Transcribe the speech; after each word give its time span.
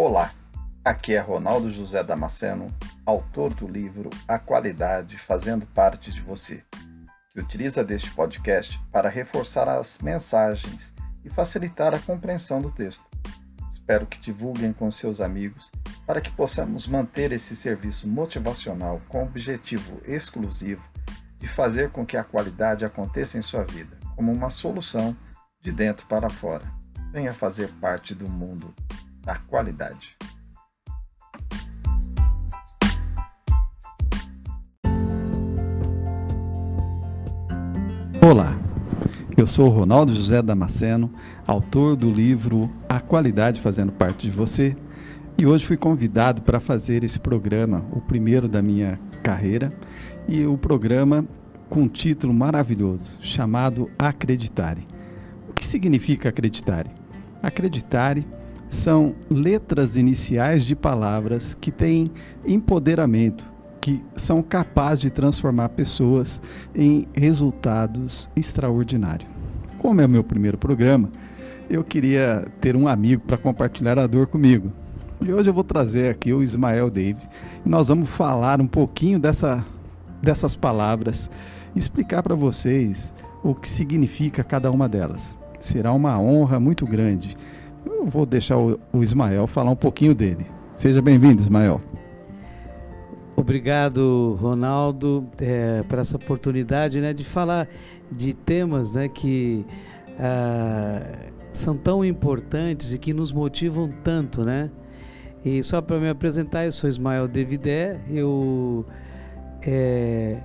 Olá, 0.00 0.32
aqui 0.84 1.16
é 1.16 1.18
Ronaldo 1.18 1.68
José 1.68 2.04
Damasceno, 2.04 2.72
autor 3.04 3.52
do 3.52 3.66
livro 3.66 4.10
A 4.28 4.38
Qualidade 4.38 5.18
Fazendo 5.18 5.66
Parte 5.66 6.12
de 6.12 6.20
Você, 6.20 6.62
que 7.32 7.40
utiliza 7.40 7.82
deste 7.82 8.12
podcast 8.12 8.80
para 8.92 9.08
reforçar 9.08 9.68
as 9.68 9.98
mensagens 9.98 10.94
e 11.24 11.28
facilitar 11.28 11.96
a 11.96 11.98
compreensão 11.98 12.62
do 12.62 12.70
texto. 12.70 13.04
Espero 13.68 14.06
que 14.06 14.20
divulguem 14.20 14.72
com 14.72 14.88
seus 14.88 15.20
amigos 15.20 15.68
para 16.06 16.20
que 16.20 16.30
possamos 16.30 16.86
manter 16.86 17.32
esse 17.32 17.56
serviço 17.56 18.06
motivacional 18.06 19.02
com 19.08 19.24
o 19.24 19.26
objetivo 19.26 20.00
exclusivo 20.06 20.88
de 21.40 21.48
fazer 21.48 21.90
com 21.90 22.06
que 22.06 22.16
a 22.16 22.22
qualidade 22.22 22.84
aconteça 22.84 23.36
em 23.36 23.42
sua 23.42 23.64
vida, 23.64 23.98
como 24.14 24.30
uma 24.30 24.48
solução 24.48 25.16
de 25.60 25.72
dentro 25.72 26.06
para 26.06 26.30
fora. 26.30 26.72
Venha 27.10 27.34
fazer 27.34 27.68
parte 27.80 28.14
do 28.14 28.28
mundo 28.28 28.72
da 29.28 29.36
qualidade. 29.36 30.16
Olá, 38.22 38.58
eu 39.36 39.46
sou 39.46 39.68
Ronaldo 39.68 40.14
José 40.14 40.40
Damasceno, 40.40 41.12
autor 41.46 41.94
do 41.94 42.10
livro 42.10 42.70
A 42.88 43.00
Qualidade 43.00 43.60
Fazendo 43.60 43.92
Parte 43.92 44.30
de 44.30 44.30
Você, 44.34 44.74
e 45.36 45.44
hoje 45.44 45.66
fui 45.66 45.76
convidado 45.76 46.40
para 46.40 46.58
fazer 46.58 47.04
esse 47.04 47.20
programa, 47.20 47.84
o 47.92 48.00
primeiro 48.00 48.48
da 48.48 48.62
minha 48.62 48.98
carreira, 49.22 49.70
e 50.26 50.46
o 50.46 50.56
programa 50.56 51.22
com 51.68 51.82
um 51.82 51.88
título 51.88 52.32
maravilhoso 52.32 53.18
chamado 53.20 53.90
Acreditare. 53.98 54.88
O 55.50 55.52
que 55.52 55.66
significa 55.66 56.30
acreditare? 56.30 56.88
Acreditare 57.42 58.26
são 58.70 59.14
letras 59.30 59.96
iniciais 59.96 60.64
de 60.64 60.76
palavras 60.76 61.54
que 61.54 61.70
têm 61.70 62.10
empoderamento, 62.46 63.44
que 63.80 64.02
são 64.14 64.42
capazes 64.42 65.00
de 65.00 65.10
transformar 65.10 65.70
pessoas 65.70 66.40
em 66.74 67.08
resultados 67.14 68.28
extraordinários. 68.36 69.28
Como 69.78 70.00
é 70.00 70.06
o 70.06 70.08
meu 70.08 70.24
primeiro 70.24 70.58
programa, 70.58 71.10
eu 71.70 71.84
queria 71.84 72.46
ter 72.60 72.76
um 72.76 72.88
amigo 72.88 73.22
para 73.26 73.36
compartilhar 73.36 73.98
a 73.98 74.06
dor 74.06 74.26
comigo. 74.26 74.72
E 75.20 75.32
hoje 75.32 75.50
eu 75.50 75.54
vou 75.54 75.64
trazer 75.64 76.10
aqui 76.10 76.32
o 76.32 76.42
Ismael 76.42 76.90
Davis 76.90 77.28
e 77.64 77.68
nós 77.68 77.88
vamos 77.88 78.08
falar 78.08 78.60
um 78.60 78.66
pouquinho 78.66 79.18
dessa, 79.18 79.64
dessas 80.22 80.54
palavras, 80.54 81.28
explicar 81.74 82.22
para 82.22 82.34
vocês 82.34 83.14
o 83.42 83.54
que 83.54 83.68
significa 83.68 84.44
cada 84.44 84.70
uma 84.70 84.88
delas. 84.88 85.36
Será 85.60 85.92
uma 85.92 86.20
honra 86.20 86.60
muito 86.60 86.86
grande 86.86 87.36
eu 87.88 88.06
vou 88.06 88.24
deixar 88.24 88.58
o, 88.58 88.78
o 88.92 89.02
Ismael 89.02 89.46
falar 89.46 89.70
um 89.70 89.76
pouquinho 89.76 90.14
dele. 90.14 90.46
Seja 90.74 91.02
bem-vindo, 91.02 91.42
Ismael. 91.42 91.80
Obrigado, 93.36 94.36
Ronaldo, 94.40 95.26
é, 95.38 95.82
por 95.88 95.98
essa 95.98 96.16
oportunidade 96.16 97.00
né, 97.00 97.12
de 97.12 97.24
falar 97.24 97.68
de 98.10 98.34
temas 98.34 98.90
né, 98.92 99.08
que 99.08 99.64
ah, 100.18 101.00
são 101.52 101.76
tão 101.76 102.04
importantes 102.04 102.92
e 102.92 102.98
que 102.98 103.12
nos 103.12 103.30
motivam 103.32 103.92
tanto, 104.02 104.44
né? 104.44 104.70
E 105.44 105.62
só 105.62 105.80
para 105.80 105.98
me 105.98 106.08
apresentar, 106.08 106.64
eu 106.64 106.72
sou 106.72 106.90
Ismael 106.90 107.28
Devidé, 107.28 108.00
eu 108.10 108.84
é, 109.62 110.38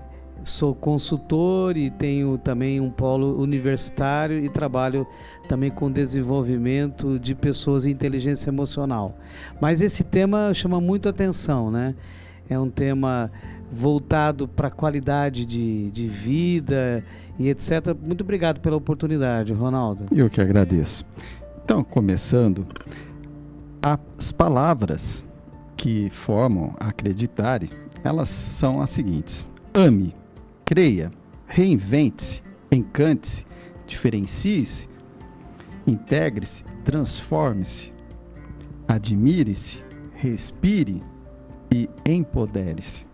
sou 0.43 0.75
consultor 0.75 1.77
e 1.77 1.89
tenho 1.89 2.37
também 2.37 2.79
um 2.79 2.89
polo 2.89 3.39
universitário 3.41 4.43
e 4.43 4.49
trabalho 4.49 5.07
também 5.47 5.71
com 5.71 5.91
desenvolvimento 5.91 7.19
de 7.19 7.33
pessoas 7.33 7.85
em 7.85 7.91
inteligência 7.91 8.49
emocional. 8.49 9.17
Mas 9.61 9.81
esse 9.81 10.03
tema 10.03 10.53
chama 10.53 10.81
muito 10.81 11.07
atenção, 11.07 11.71
né? 11.71 11.95
É 12.49 12.59
um 12.59 12.69
tema 12.69 13.31
voltado 13.71 14.47
para 14.47 14.67
a 14.67 14.71
qualidade 14.71 15.45
de, 15.45 15.89
de 15.89 16.07
vida 16.07 17.03
e 17.39 17.49
etc. 17.49 17.95
Muito 18.01 18.21
obrigado 18.21 18.59
pela 18.59 18.75
oportunidade, 18.75 19.53
Ronaldo. 19.53 20.05
Eu 20.11 20.29
que 20.29 20.41
agradeço. 20.41 21.05
Então, 21.63 21.83
começando, 21.83 22.67
as 23.81 24.31
palavras 24.31 25.25
que 25.75 26.09
formam 26.09 26.75
acreditar, 26.79 27.61
elas 28.03 28.29
são 28.29 28.81
as 28.81 28.89
seguintes: 28.89 29.47
ame, 29.73 30.13
creia, 30.65 31.11
reinvente-se, 31.47 32.41
encante-se, 32.71 33.45
diferencie-se, 33.85 34.87
integre-se, 35.85 36.63
transforme-se, 36.83 37.93
admire-se, 38.87 39.83
respire 40.13 41.03
e 41.71 41.89
empodere-se. 42.05 43.05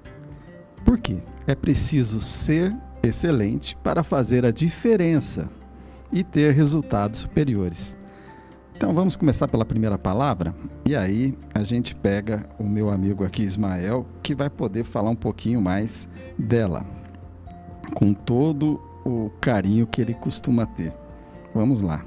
Por 0.86 0.98
quê? 0.98 1.18
É 1.48 1.56
preciso 1.56 2.22
ser 2.22 2.76
excelente 3.02 3.76
para 3.78 4.04
fazer 4.04 4.46
a 4.46 4.52
diferença 4.52 5.50
e 6.12 6.24
ter 6.24 6.54
resultados 6.54 7.20
superiores. 7.20 7.98
Então 8.76 8.94
vamos 8.94 9.16
começar 9.16 9.48
pela 9.48 9.66
primeira 9.66 9.98
palavra 9.98 10.56
e 10.86 10.96
aí 10.96 11.38
a 11.54 11.64
gente 11.64 11.94
pega 11.94 12.50
o 12.58 12.64
meu 12.64 12.90
amigo 12.90 13.26
aqui 13.26 13.44
Ismael 13.44 14.06
que 14.24 14.34
vai 14.34 14.50
poder 14.50 14.86
falar 14.86 15.10
um 15.10 15.16
pouquinho 15.16 15.62
mais 15.62 16.08
dela 16.38 16.86
com 17.94 18.14
todo 18.14 18.80
o 19.06 19.30
carinho 19.42 19.88
que 19.88 20.02
ele 20.02 20.14
costuma 20.14 20.66
ter. 20.66 20.94
Vamos 21.54 21.82
lá. 21.82 22.06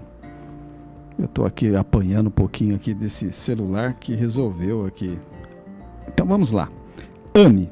Eu 1.19 1.26
estou 1.26 1.44
aqui 1.44 1.75
apanhando 1.75 2.28
um 2.28 2.31
pouquinho 2.31 2.75
aqui 2.76 2.94
desse 2.94 3.32
celular 3.32 3.94
que 3.94 4.15
resolveu 4.15 4.87
aqui. 4.87 5.19
Então 6.09 6.26
vamos 6.26 6.50
lá. 6.50 6.69
Ame. 7.34 7.70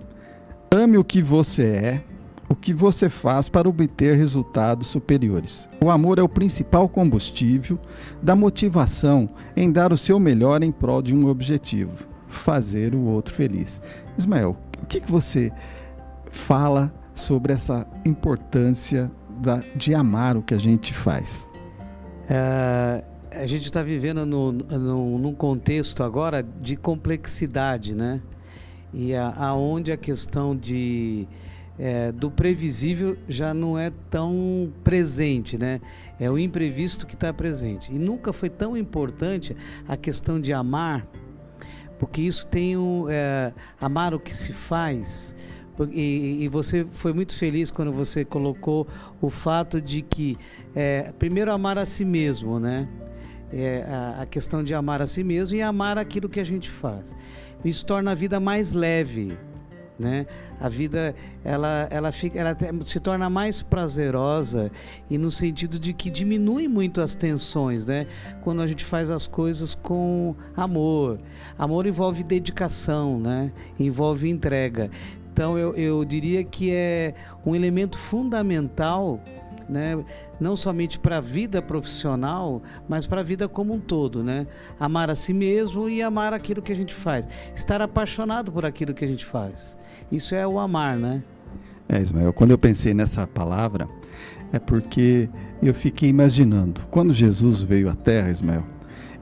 Ame 0.73 0.99
o 0.99 1.05
que 1.05 1.21
você 1.21 1.65
é, 1.65 2.05
o 2.49 2.55
que 2.55 2.73
você 2.73 3.09
faz 3.09 3.49
para 3.49 3.69
obter 3.69 4.17
resultados 4.17 4.89
superiores. 4.89 5.69
O 5.83 5.91
amor 5.91 6.19
é 6.19 6.23
o 6.23 6.29
principal 6.29 6.89
combustível 6.89 7.79
da 8.23 8.35
motivação 8.35 9.31
em 9.57 9.71
dar 9.71 9.93
o 9.93 9.97
seu 9.97 10.19
melhor 10.19 10.63
em 10.63 10.73
prol 10.73 11.01
de 11.01 11.15
um 11.15 11.29
objetivo: 11.29 11.93
fazer 12.29 12.95
o 12.95 13.03
outro 13.03 13.35
feliz. 13.35 13.81
Ismael, 14.19 14.57
o 14.83 14.87
que, 14.87 15.01
você 15.01 15.53
fala 16.31 16.93
sobre 17.21 17.53
essa 17.53 17.87
importância 18.05 19.11
da, 19.41 19.63
de 19.77 19.95
amar 19.95 20.37
o 20.37 20.43
que 20.43 20.55
a 20.55 20.59
gente 20.59 20.93
faz? 20.93 21.49
É, 22.29 23.05
a 23.31 23.47
gente 23.47 23.65
está 23.65 23.83
vivendo 23.83 24.27
no, 24.27 24.53
no, 24.53 25.19
num 25.19 25.35
contexto 25.35 26.03
agora 26.03 26.43
de 26.43 26.77
complexidade, 26.77 27.95
né? 27.95 28.21
E 28.93 29.15
a, 29.15 29.33
aonde 29.37 29.93
a 29.93 29.97
questão 29.97 30.57
de 30.57 31.29
é, 31.79 32.13
do 32.13 32.31
previsível 32.31 33.17
já 33.27 33.55
não 33.55 33.79
é 33.79 33.91
tão 34.11 34.71
presente, 34.85 35.57
né? 35.57 35.81
É 36.19 36.31
o 36.31 36.39
imprevisto 36.39 37.07
que 37.07 37.15
está 37.15 37.33
presente. 37.33 37.93
E 37.95 37.99
nunca 37.99 38.33
foi 38.33 38.51
tão 38.51 38.77
importante 38.77 39.57
a 39.89 39.97
questão 39.97 40.39
de 40.39 40.53
amar, 40.53 41.07
porque 41.99 42.21
isso 42.21 42.47
tem 42.47 42.77
um, 42.77 43.07
é, 43.09 43.53
amar 43.81 44.13
o 44.13 44.21
que 44.21 44.35
se 44.35 44.53
faz 44.53 45.35
e, 45.91 46.45
e, 46.45 46.49
você 46.49 46.85
foi 46.91 47.13
muito 47.13 47.37
feliz 47.37 47.71
quando 47.71 47.93
você 47.93 48.25
colocou 48.25 48.87
o 49.21 49.31
fato 49.31 49.81
de 49.81 50.03
que, 50.03 50.37
é, 50.75 51.13
primeiro, 51.19 51.53
amar 51.53 51.79
a 51.79 51.87
si 51.87 52.05
mesmo, 52.05 52.59
né? 52.59 52.89
É, 53.53 53.85
a, 53.89 54.23
a, 54.23 54.27
questão 54.27 54.63
de 54.63 54.75
amar 54.75 55.03
a 55.03 55.07
si 55.07 55.25
mesmo 55.25 55.57
e 55.57 55.63
amar 55.63 55.99
aquilo 55.99 56.29
que 56.29 56.39
a 56.39 56.45
gente 56.45 56.71
faz. 56.71 57.15
Isso 57.65 57.85
torna 57.85 58.13
a 58.13 58.15
vida 58.15 58.39
mais 58.39 58.73
leve, 58.73 59.37
né? 59.99 60.27
A 60.59 60.69
vida 60.69 61.15
ela, 61.45 61.89
ela, 61.91 62.13
fica, 62.13 62.39
ela 62.39 62.57
se 62.85 63.01
torna 63.01 63.29
mais 63.31 63.63
prazerosa 63.63 64.71
e 65.09 65.17
no 65.17 65.31
sentido 65.31 65.79
de 65.79 65.93
que 65.93 66.11
diminui 66.11 66.69
muito 66.69 67.01
as 67.01 67.15
tensões, 67.15 67.85
né? 67.85 68.07
Quando 68.43 68.63
a 68.63 68.67
gente 68.67 68.85
faz 68.85 69.11
as 69.11 69.27
coisas 69.27 69.75
com 69.75 70.35
amor. 70.57 71.19
Amor 71.59 71.87
envolve 71.87 72.23
dedicação, 72.23 73.19
né? 73.21 73.53
Envolve 73.79 74.29
entrega. 74.29 74.91
Então 75.33 75.59
eu, 75.59 75.75
eu 75.75 76.05
diria 76.05 76.45
que 76.45 76.73
é 76.73 77.15
um 77.45 77.55
elemento 77.55 77.97
fundamental, 77.99 79.21
né? 79.69 80.05
não 80.41 80.57
somente 80.57 80.99
para 80.99 81.19
a 81.19 81.21
vida 81.21 81.61
profissional, 81.61 82.63
mas 82.89 83.07
para 83.07 83.21
a 83.21 83.25
vida 83.25 83.49
como 83.49 83.75
um 83.75 83.81
todo. 83.81 84.25
Né? 84.25 84.47
Amar 84.79 85.11
a 85.11 85.15
si 85.15 85.33
mesmo 85.33 85.89
e 85.89 86.03
amar 86.03 86.33
aquilo 86.33 86.63
que 86.63 86.73
a 86.73 86.77
gente 86.77 86.95
faz. 86.95 87.29
Estar 87.55 87.81
apaixonado 87.81 88.51
por 88.51 88.65
aquilo 88.65 88.95
que 88.95 89.05
a 89.05 89.09
gente 89.09 89.25
faz. 89.25 89.77
Isso 90.11 90.35
é 90.35 90.47
o 90.47 90.59
amar, 90.59 90.97
né? 90.97 91.23
É, 91.89 92.01
Ismael, 92.01 92.33
quando 92.33 92.53
eu 92.53 92.59
pensei 92.59 92.95
nessa 92.95 93.27
palavra, 93.27 93.89
é 94.53 94.59
porque 94.59 95.29
eu 95.63 95.75
fiquei 95.75 96.09
imaginando, 96.09 96.81
quando 96.91 97.13
Jesus 97.13 97.61
veio 97.61 97.91
à 97.91 97.95
Terra, 97.95 98.31
Ismael, 98.31 98.65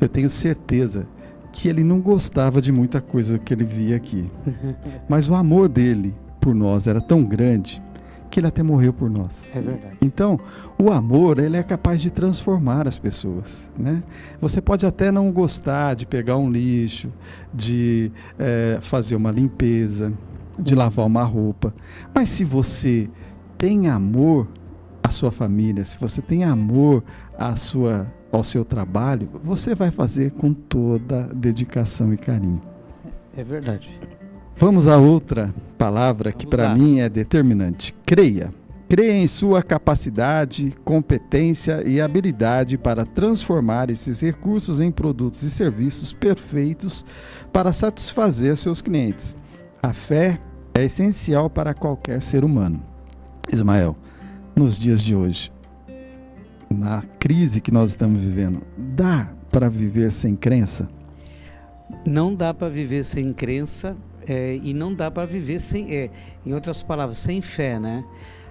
eu 0.00 0.08
tenho 0.08 0.30
certeza 0.30 1.06
que 1.52 1.68
ele 1.68 1.82
não 1.82 2.00
gostava 2.00 2.60
de 2.60 2.70
muita 2.70 3.00
coisa 3.00 3.38
que 3.38 3.52
ele 3.52 3.64
via 3.64 3.96
aqui. 3.96 4.30
Mas 5.08 5.28
o 5.28 5.34
amor 5.34 5.68
dele 5.68 6.14
por 6.40 6.54
nós 6.54 6.86
era 6.86 7.00
tão 7.00 7.24
grande 7.24 7.82
que 8.30 8.40
ele 8.40 8.46
até 8.46 8.62
morreu 8.62 8.92
por 8.92 9.08
nós. 9.08 9.48
É 9.54 9.60
verdade. 9.60 9.96
Então, 10.02 10.38
o 10.80 10.90
amor, 10.90 11.38
ele 11.38 11.56
é 11.56 11.62
capaz 11.62 12.00
de 12.00 12.10
transformar 12.10 12.86
as 12.86 12.98
pessoas, 12.98 13.68
né? 13.76 14.02
Você 14.40 14.60
pode 14.60 14.84
até 14.84 15.10
não 15.10 15.32
gostar 15.32 15.94
de 15.94 16.04
pegar 16.04 16.36
um 16.36 16.50
lixo, 16.50 17.10
de 17.52 18.12
é, 18.38 18.78
fazer 18.82 19.16
uma 19.16 19.30
limpeza, 19.30 20.12
de 20.58 20.74
lavar 20.74 21.06
uma 21.06 21.22
roupa, 21.22 21.72
mas 22.14 22.28
se 22.30 22.44
você 22.44 23.08
tem 23.56 23.88
amor 23.88 24.48
à 25.02 25.10
sua 25.10 25.30
família, 25.30 25.84
se 25.84 25.98
você 25.98 26.20
tem 26.20 26.44
amor 26.44 27.02
à 27.38 27.56
sua, 27.56 28.06
ao 28.30 28.44
seu 28.44 28.64
trabalho, 28.64 29.28
você 29.42 29.74
vai 29.74 29.90
fazer 29.90 30.32
com 30.32 30.52
toda 30.52 31.22
dedicação 31.34 32.12
e 32.12 32.16
carinho. 32.16 32.60
É 33.36 33.42
verdade. 33.44 33.88
Vamos 34.56 34.88
a 34.88 34.96
outra 34.98 35.54
palavra 35.78 36.32
que 36.32 36.44
Vamos 36.44 36.56
para 36.56 36.68
lá. 36.70 36.74
mim 36.74 36.98
é 36.98 37.08
determinante. 37.08 37.94
Creia. 38.04 38.52
Creia 38.88 39.12
em 39.12 39.26
sua 39.26 39.62
capacidade, 39.62 40.74
competência 40.82 41.86
e 41.86 42.00
habilidade 42.00 42.78
para 42.78 43.04
transformar 43.04 43.90
esses 43.90 44.20
recursos 44.20 44.80
em 44.80 44.90
produtos 44.90 45.42
e 45.42 45.50
serviços 45.50 46.12
perfeitos 46.12 47.04
para 47.52 47.72
satisfazer 47.72 48.56
seus 48.56 48.80
clientes. 48.80 49.36
A 49.82 49.92
fé 49.92 50.40
é 50.74 50.84
essencial 50.84 51.50
para 51.50 51.74
qualquer 51.74 52.22
ser 52.22 52.44
humano. 52.44 52.82
Ismael, 53.52 53.94
nos 54.58 54.76
dias 54.76 55.02
de 55.04 55.14
hoje, 55.14 55.52
na 56.68 57.02
crise 57.20 57.60
que 57.60 57.70
nós 57.70 57.90
estamos 57.90 58.20
vivendo, 58.20 58.62
dá 58.76 59.30
para 59.52 59.70
viver 59.70 60.10
sem 60.10 60.34
crença? 60.34 60.88
Não 62.04 62.34
dá 62.34 62.52
para 62.52 62.68
viver 62.68 63.04
sem 63.04 63.32
crença 63.32 63.96
é, 64.26 64.56
e 64.56 64.74
não 64.74 64.92
dá 64.92 65.10
para 65.10 65.24
viver 65.24 65.60
sem, 65.60 65.94
é, 65.94 66.10
em 66.44 66.52
outras 66.52 66.82
palavras, 66.82 67.18
sem 67.18 67.40
fé, 67.40 67.78
né? 67.78 68.04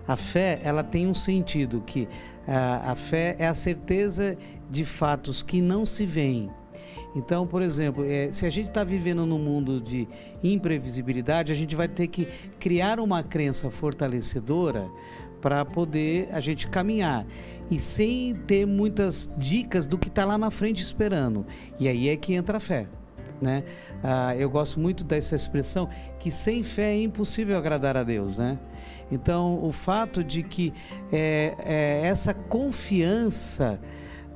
A 0.07 0.15
fé, 0.15 0.59
ela 0.63 0.81
tem 0.81 1.06
um 1.07 1.13
sentido 1.13 1.81
que 1.86 2.07
a, 2.48 2.94
a 2.94 2.95
fé 2.95 3.36
é 3.38 3.45
a 3.45 3.54
certeza 3.54 4.38
de 4.71 4.86
fatos 4.86 5.44
que 5.44 5.59
não 5.59 5.86
se 5.86 6.06
veem. 6.06 6.50
Então, 7.15 7.45
por 7.45 7.62
exemplo, 7.62 8.06
é, 8.06 8.31
se 8.31 8.45
a 8.45 8.50
gente 8.50 8.69
está 8.69 8.83
vivendo 8.83 9.25
num 9.25 9.39
mundo 9.39 9.81
de 9.81 10.07
imprevisibilidade, 10.42 11.51
a 11.51 11.56
gente 11.56 11.75
vai 11.75 11.88
ter 11.88 12.07
que 12.07 12.27
criar 12.59 13.00
uma 13.00 13.24
crença 13.24 13.69
fortalecedora 13.69 14.88
para 15.47 15.63
poder 15.63 16.27
a 16.33 16.41
gente 16.41 16.67
caminhar 16.67 17.25
e 17.71 17.79
sem 17.79 18.35
ter 18.35 18.65
muitas 18.65 19.31
dicas 19.38 19.88
do 19.88 19.97
que 19.97 20.09
está 20.09 20.25
lá 20.25 20.38
na 20.38 20.51
frente 20.51 20.81
esperando. 20.81 21.45
E 21.79 21.88
aí 21.88 22.09
é 22.09 22.17
que 22.17 22.33
entra 22.33 22.57
a 22.57 22.59
fé. 22.59 22.85
Né? 23.41 23.63
Ah, 24.03 24.35
eu 24.35 24.49
gosto 24.49 24.77
muito 24.77 25.05
dessa 25.05 25.38
expressão 25.38 25.88
que 26.19 26.29
sem 26.29 26.63
fé 26.63 26.91
é 26.95 27.01
impossível 27.01 27.57
agradar 27.57 27.95
a 27.95 28.03
Deus, 28.03 28.38
né? 28.38 28.59
Então, 29.09 29.63
o 29.63 29.71
fato 29.71 30.21
de 30.21 30.44
que 30.44 30.73
é, 31.13 31.55
é, 31.59 32.01
essa 32.03 32.33
confiança 32.33 33.79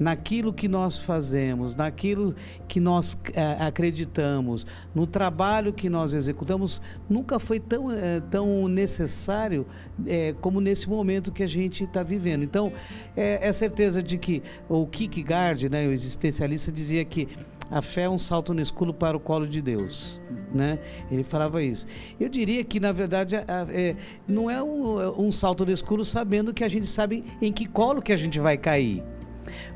naquilo 0.01 0.51
que 0.51 0.67
nós 0.67 0.97
fazemos, 0.97 1.75
naquilo 1.75 2.35
que 2.67 2.79
nós 2.79 3.15
é, 3.35 3.63
acreditamos, 3.63 4.65
no 4.95 5.05
trabalho 5.05 5.71
que 5.71 5.91
nós 5.91 6.11
executamos, 6.11 6.81
nunca 7.07 7.39
foi 7.39 7.59
tão, 7.59 7.91
é, 7.91 8.19
tão 8.19 8.67
necessário 8.67 9.63
é, 10.07 10.33
como 10.41 10.59
nesse 10.59 10.89
momento 10.89 11.31
que 11.31 11.43
a 11.43 11.47
gente 11.47 11.83
está 11.83 12.01
vivendo. 12.01 12.43
Então, 12.43 12.73
é, 13.15 13.47
é 13.47 13.53
certeza 13.53 14.01
de 14.01 14.17
que 14.17 14.41
o 14.67 14.87
Kierkegaard, 14.87 15.69
né, 15.69 15.87
o 15.87 15.91
existencialista, 15.91 16.71
dizia 16.71 17.05
que 17.05 17.27
a 17.69 17.79
fé 17.79 18.01
é 18.01 18.09
um 18.09 18.17
salto 18.17 18.55
no 18.55 18.61
escuro 18.61 18.91
para 18.91 19.15
o 19.15 19.19
colo 19.19 19.47
de 19.47 19.61
Deus, 19.61 20.19
né? 20.53 20.77
Ele 21.09 21.23
falava 21.23 21.63
isso. 21.63 21.85
Eu 22.19 22.27
diria 22.27 22.65
que 22.65 22.81
na 22.81 22.91
verdade 22.91 23.35
é, 23.35 23.95
não 24.27 24.49
é 24.49 24.61
um, 24.61 25.27
um 25.27 25.31
salto 25.31 25.65
no 25.65 25.71
escuro 25.71 26.03
sabendo 26.03 26.53
que 26.53 26.65
a 26.65 26.67
gente 26.67 26.87
sabe 26.87 27.23
em 27.41 27.53
que 27.53 27.65
colo 27.65 28.01
que 28.01 28.11
a 28.11 28.17
gente 28.17 28.41
vai 28.41 28.57
cair, 28.57 29.01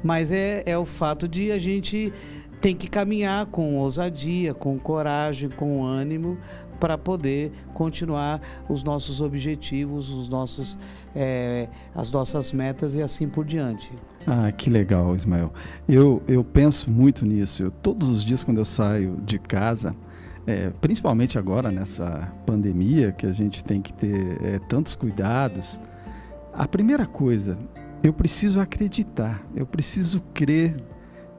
mas 0.04 0.32
é, 0.32 0.64
é 0.66 0.78
o 0.78 0.86
fato 0.86 1.28
de 1.28 1.52
a 1.52 1.60
gente 1.60 2.14
tem 2.62 2.76
que 2.76 2.88
caminhar 2.88 3.46
com 3.48 3.78
ousadia, 3.78 4.54
com 4.54 4.80
coragem, 4.80 5.50
com 5.50 5.84
ânimo 5.84 6.38
para 6.80 6.98
poder 6.98 7.52
continuar 7.74 8.42
os 8.68 8.84
nossos 8.84 9.22
objetivos, 9.22 10.10
os 10.10 10.28
nossos, 10.28 10.78
é, 11.16 11.68
as 11.94 12.12
nossas 12.12 12.52
metas 12.52 12.96
e 12.96 13.02
assim 13.02 13.28
por 13.28 13.46
diante. 13.46 13.92
Ah, 14.28 14.52
que 14.52 14.70
legal, 14.70 15.16
Ismael. 15.16 15.54
Eu, 15.88 16.22
eu 16.28 16.44
penso 16.44 16.90
muito 16.90 17.26
nisso. 17.26 17.64
Eu, 17.64 17.72
todos 17.72 18.10
os 18.10 18.24
dias 18.24 18.44
quando 18.44 18.58
eu 18.58 18.66
saio 18.66 19.18
de 19.24 19.40
casa, 19.40 19.96
é, 20.48 20.70
principalmente 20.82 21.38
agora 21.38 21.72
nessa 21.72 22.32
pandemia 22.46 23.12
que 23.12 23.26
a 23.26 23.34
gente 23.34 23.64
tem 23.64 23.82
que 23.82 23.94
ter 23.94 24.44
é, 24.44 24.60
tantos 24.60 24.96
cuidados, 24.96 25.80
a 26.54 26.68
primeira 26.68 27.06
coisa, 27.06 27.58
eu 28.06 28.14
preciso 28.14 28.60
acreditar, 28.60 29.44
eu 29.56 29.66
preciso 29.66 30.22
crer 30.32 30.76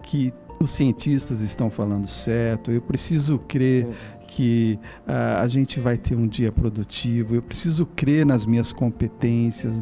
que 0.03 0.35
os 0.61 0.73
cientistas 0.73 1.41
estão 1.41 1.71
falando 1.71 2.09
certo, 2.09 2.73
eu 2.73 2.83
preciso 2.83 3.39
crer 3.39 3.87
que 4.27 4.77
ah, 5.07 5.43
a 5.43 5.47
gente 5.47 5.79
vai 5.79 5.97
ter 5.97 6.17
um 6.17 6.27
dia 6.27 6.51
produtivo, 6.51 7.37
eu 7.37 7.43
preciso 7.43 7.87
crer 7.87 8.27
nas 8.27 8.45
minhas 8.45 8.73
competências, 8.73 9.77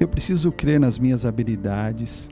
eu 0.00 0.08
preciso 0.08 0.50
crer 0.50 0.80
nas 0.80 0.98
minhas 0.98 1.24
habilidades 1.24 2.28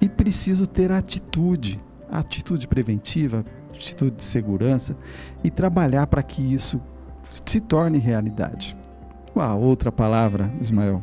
e 0.00 0.08
preciso 0.08 0.64
ter 0.64 0.92
atitude, 0.92 1.80
atitude 2.08 2.68
preventiva, 2.68 3.44
atitude 3.74 4.18
de 4.18 4.24
segurança 4.24 4.96
e 5.42 5.50
trabalhar 5.50 6.06
para 6.06 6.22
que 6.22 6.40
isso 6.40 6.80
se 7.44 7.60
torne 7.60 7.98
realidade. 7.98 8.76
A 9.34 9.56
outra 9.56 9.90
palavra, 9.90 10.52
Ismael, 10.60 11.02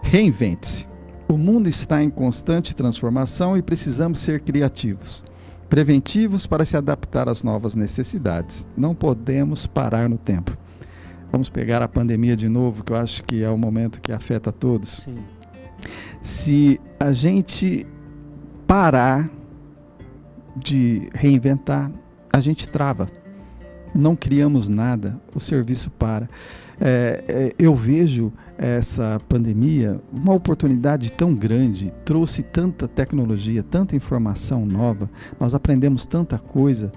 reinvente-se. 0.00 0.95
O 1.28 1.36
mundo 1.36 1.68
está 1.68 2.02
em 2.02 2.10
constante 2.10 2.74
transformação 2.74 3.56
e 3.56 3.62
precisamos 3.62 4.20
ser 4.20 4.40
criativos, 4.40 5.24
preventivos 5.68 6.46
para 6.46 6.64
se 6.64 6.76
adaptar 6.76 7.28
às 7.28 7.42
novas 7.42 7.74
necessidades. 7.74 8.66
Não 8.76 8.94
podemos 8.94 9.66
parar 9.66 10.08
no 10.08 10.16
tempo. 10.16 10.56
Vamos 11.32 11.48
pegar 11.48 11.82
a 11.82 11.88
pandemia 11.88 12.36
de 12.36 12.48
novo, 12.48 12.84
que 12.84 12.92
eu 12.92 12.96
acho 12.96 13.24
que 13.24 13.42
é 13.42 13.50
o 13.50 13.58
momento 13.58 14.00
que 14.00 14.12
afeta 14.12 14.52
todos 14.52 15.02
Sim. 15.04 15.16
se 16.22 16.80
a 16.98 17.12
gente 17.12 17.84
parar 18.66 19.28
de 20.56 21.08
reinventar, 21.12 21.90
a 22.32 22.40
gente 22.40 22.68
trava. 22.68 23.08
Não 23.94 24.14
criamos 24.14 24.68
nada, 24.68 25.20
o 25.34 25.40
serviço 25.40 25.90
para. 25.90 26.28
É, 26.80 27.24
é, 27.28 27.52
eu 27.58 27.74
vejo 27.74 28.32
essa 28.58 29.20
pandemia 29.28 30.00
uma 30.12 30.34
oportunidade 30.34 31.12
tão 31.12 31.34
grande, 31.34 31.92
trouxe 32.04 32.42
tanta 32.42 32.86
tecnologia, 32.86 33.62
tanta 33.62 33.96
informação 33.96 34.64
nova, 34.64 35.10
nós 35.38 35.54
aprendemos 35.54 36.06
tanta 36.06 36.38
coisa 36.38 36.92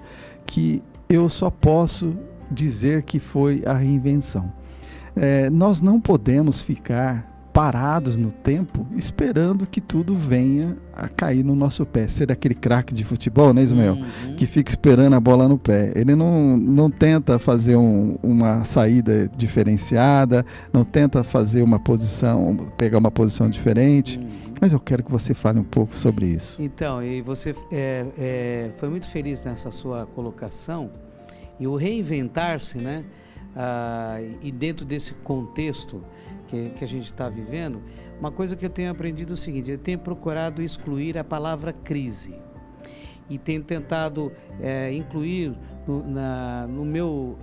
que 0.46 0.82
eu 1.08 1.28
só 1.28 1.50
posso 1.50 2.16
dizer 2.50 3.02
que 3.02 3.18
foi 3.18 3.62
a 3.64 3.74
reinvenção. 3.74 4.52
É, 5.16 5.50
nós 5.50 5.80
não 5.80 6.00
podemos 6.00 6.60
ficar 6.60 7.28
parados 7.60 8.16
no 8.16 8.30
tempo 8.30 8.86
esperando 8.96 9.66
que 9.66 9.82
tudo 9.82 10.14
venha 10.14 10.78
a 10.94 11.08
cair 11.10 11.44
no 11.44 11.54
nosso 11.54 11.84
pé. 11.84 12.08
Ser 12.08 12.32
aquele 12.32 12.54
craque 12.54 12.94
de 12.94 13.04
futebol, 13.04 13.52
né, 13.52 13.62
Ismael? 13.62 13.96
Uhum. 13.96 14.34
Que 14.34 14.46
fica 14.46 14.70
esperando 14.70 15.12
a 15.14 15.20
bola 15.20 15.46
no 15.46 15.58
pé. 15.58 15.92
Ele 15.94 16.14
não, 16.14 16.56
não 16.56 16.90
tenta 16.90 17.38
fazer 17.38 17.76
um- 17.76 18.16
uma 18.22 18.64
saída 18.64 19.30
diferenciada, 19.36 20.42
não 20.72 20.84
tenta 20.84 21.22
fazer 21.22 21.60
uma 21.60 21.78
posição, 21.78 22.56
pegar 22.78 22.96
uma 22.96 23.10
posição 23.10 23.50
diferente. 23.50 24.18
Uhum. 24.18 24.54
Mas 24.58 24.72
eu 24.72 24.80
quero 24.80 25.04
que 25.04 25.12
você 25.12 25.34
fale 25.34 25.58
um 25.58 25.64
pouco 25.64 25.94
sobre 25.94 26.24
isso. 26.28 26.62
Então, 26.62 27.02
e 27.02 27.20
você 27.20 27.54
é, 27.70 28.06
é, 28.18 28.70
foi 28.78 28.88
muito 28.88 29.06
feliz 29.10 29.42
nessa 29.42 29.70
sua 29.70 30.06
colocação 30.06 30.88
e 31.58 31.66
o 31.66 31.76
reinventar-se, 31.76 32.78
né? 32.78 33.04
Ah, 33.54 34.18
e 34.40 34.50
dentro 34.50 34.86
desse 34.86 35.12
contexto 35.12 36.00
que, 36.50 36.70
que 36.70 36.84
a 36.84 36.88
gente 36.88 37.04
está 37.04 37.28
vivendo, 37.28 37.80
uma 38.18 38.32
coisa 38.32 38.56
que 38.56 38.66
eu 38.66 38.70
tenho 38.70 38.90
aprendido 38.90 39.32
é 39.32 39.34
o 39.34 39.36
seguinte: 39.36 39.70
eu 39.70 39.78
tenho 39.78 39.98
procurado 39.98 40.60
excluir 40.60 41.16
a 41.16 41.22
palavra 41.24 41.72
crise 41.72 42.34
e 43.28 43.38
tenho 43.38 43.62
tentado 43.62 44.32
é, 44.60 44.92
incluir 44.92 45.56
no, 45.86 46.04
na- 46.06 46.66
no 46.66 46.84
meu 46.84 47.38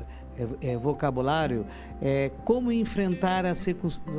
é, 0.61 0.73
é, 0.73 0.77
vocabulário 0.77 1.65
é, 2.01 2.29
como 2.43 2.71
enfrentar 2.71 3.45
as, 3.45 3.65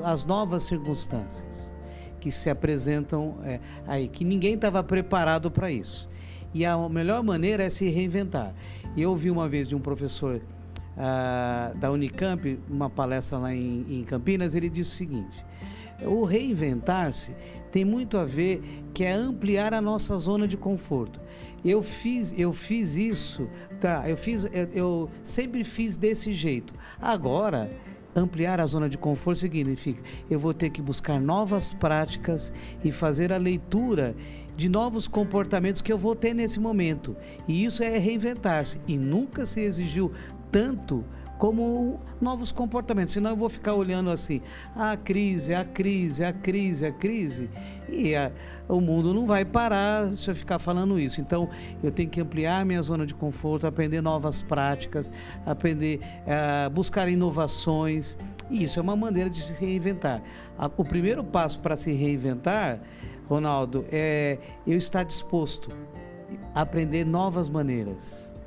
as 0.02 0.25
novas 0.25 0.64
circunstâncias 0.64 1.76
que 2.18 2.33
se 2.33 2.50
apresentam 2.50 3.37
é, 3.45 3.61
aí, 3.87 4.09
que 4.09 4.25
ninguém 4.25 4.54
estava 4.54 4.83
preparado 4.83 5.50
para 5.50 5.71
isso. 5.71 6.09
E 6.52 6.64
a 6.64 6.76
melhor 6.88 7.23
maneira 7.23 7.62
é 7.62 7.71
se 7.71 7.88
reinventar. 7.90 8.54
Eu 8.97 9.11
ouvi 9.11 9.30
uma 9.30 9.49
vez 9.49 9.68
de 9.68 9.76
um 9.76 9.80
professor 9.80 10.40
ah, 10.99 11.73
da 11.76 11.93
Unicamp, 11.93 12.59
uma 12.69 12.90
palestra 12.90 13.38
lá 13.38 13.55
em, 13.55 13.87
em 13.88 14.02
Campinas, 14.02 14.55
ele 14.57 14.69
disse 14.69 14.90
o 14.90 14.97
seguinte: 14.97 15.47
o 16.02 16.25
reinventar-se 16.25 17.33
tem 17.71 17.85
muito 17.85 18.19
a 18.19 18.25
ver 18.25 18.62
que 18.93 19.05
é 19.05 19.12
ampliar 19.12 19.73
a 19.73 19.81
nossa 19.81 20.19
zona 20.19 20.49
de 20.49 20.57
conforto. 20.57 21.21
Eu 21.64 21.83
fiz, 21.83 22.35
eu 22.37 22.52
fiz 22.52 22.97
isso, 22.97 23.49
tá? 23.81 24.09
Eu 24.09 24.17
fiz, 24.17 24.45
eu, 24.45 24.69
eu 24.73 25.11
sempre 25.23 25.62
fiz 25.62 25.97
desse 25.97 26.33
jeito. 26.33 26.75
Agora 27.00 27.71
ampliar 28.14 28.61
a 28.61 28.67
zona 28.67 28.88
de 28.88 28.99
conforto 28.99 29.38
significa 29.38 30.02
eu 30.28 30.38
vou 30.38 30.52
ter 30.52 30.71
que 30.71 30.83
buscar 30.83 31.21
novas 31.21 31.73
práticas 31.73 32.52
e 32.83 32.90
fazer 32.90 33.33
a 33.33 33.37
leitura 33.37 34.17
de 34.57 34.69
novos 34.69 35.07
comportamentos 35.07 35.81
que 35.81 35.93
eu 35.93 35.99
vou 35.99 36.17
ter 36.17 36.35
nesse 36.35 36.59
momento. 36.59 37.17
E 37.47 37.64
isso 37.64 37.83
é 37.83 37.97
reinventar-se. 37.97 38.81
E 38.88 38.99
nunca 38.99 39.47
se 39.47 39.61
exigiu 39.61 40.11
tanto 40.50 41.05
como 41.38 42.00
novos 42.21 42.50
comportamentos. 42.50 43.14
Senão 43.14 43.31
eu 43.31 43.37
vou 43.37 43.49
ficar 43.49 43.75
olhando 43.75 44.11
assim, 44.11 44.43
a 44.75 44.97
crise, 44.97 45.55
a 45.55 45.64
crise, 45.64 46.25
a 46.25 46.33
crise, 46.33 46.85
a 46.85 46.93
crise, 46.93 47.49
e 47.88 48.14
a, 48.14 48.33
o 48.69 48.81
mundo 48.81 49.14
não 49.14 49.26
vai 49.26 49.45
parar 49.45 50.11
se 50.12 50.28
eu 50.28 50.35
ficar 50.35 50.59
falando 50.59 50.99
isso. 50.99 51.21
Então 51.21 51.49
eu 51.83 51.90
tenho 51.90 52.11
que 52.11 52.21
ampliar 52.21 52.67
minha 52.67 52.83
zona 52.83 53.07
de 53.07 53.14
conforto, 53.14 53.67
aprender 53.67 54.02
novas 54.02 54.43
práticas, 54.43 55.11
aprender, 55.47 56.00
uh, 56.26 56.69
buscar 56.71 57.09
inovações. 57.09 58.19
E 58.50 58.64
isso 58.64 58.78
é 58.78 58.83
uma 58.83 58.97
maneira 58.97 59.31
de 59.31 59.40
se 59.40 59.52
reinventar. 59.52 60.23
O 60.76 60.85
primeiro 60.85 61.23
passo 61.23 61.61
para 61.61 61.76
se 61.76 61.93
reinventar, 61.93 62.81
Ronaldo, 63.28 63.85
é 63.93 64.38
eu 64.67 64.76
estar 64.76 65.05
disposto 65.05 65.69
a 66.55 66.62
aprender 66.62 67.05
novas 67.05 67.49
maneiras. 67.49 68.38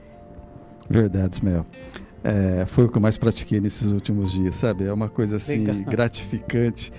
Verdade, 0.91 1.35
Ismael. 1.35 1.65
É, 2.23 2.65
foi 2.67 2.85
o 2.85 2.89
que 2.89 2.97
eu 2.97 3.01
mais 3.01 3.17
pratiquei 3.17 3.59
nesses 3.59 3.91
últimos 3.91 4.31
dias, 4.31 4.55
sabe? 4.55 4.85
É 4.85 4.93
uma 4.93 5.09
coisa 5.09 5.37
assim 5.37 5.65
Legal. 5.65 5.83
gratificante. 5.89 6.91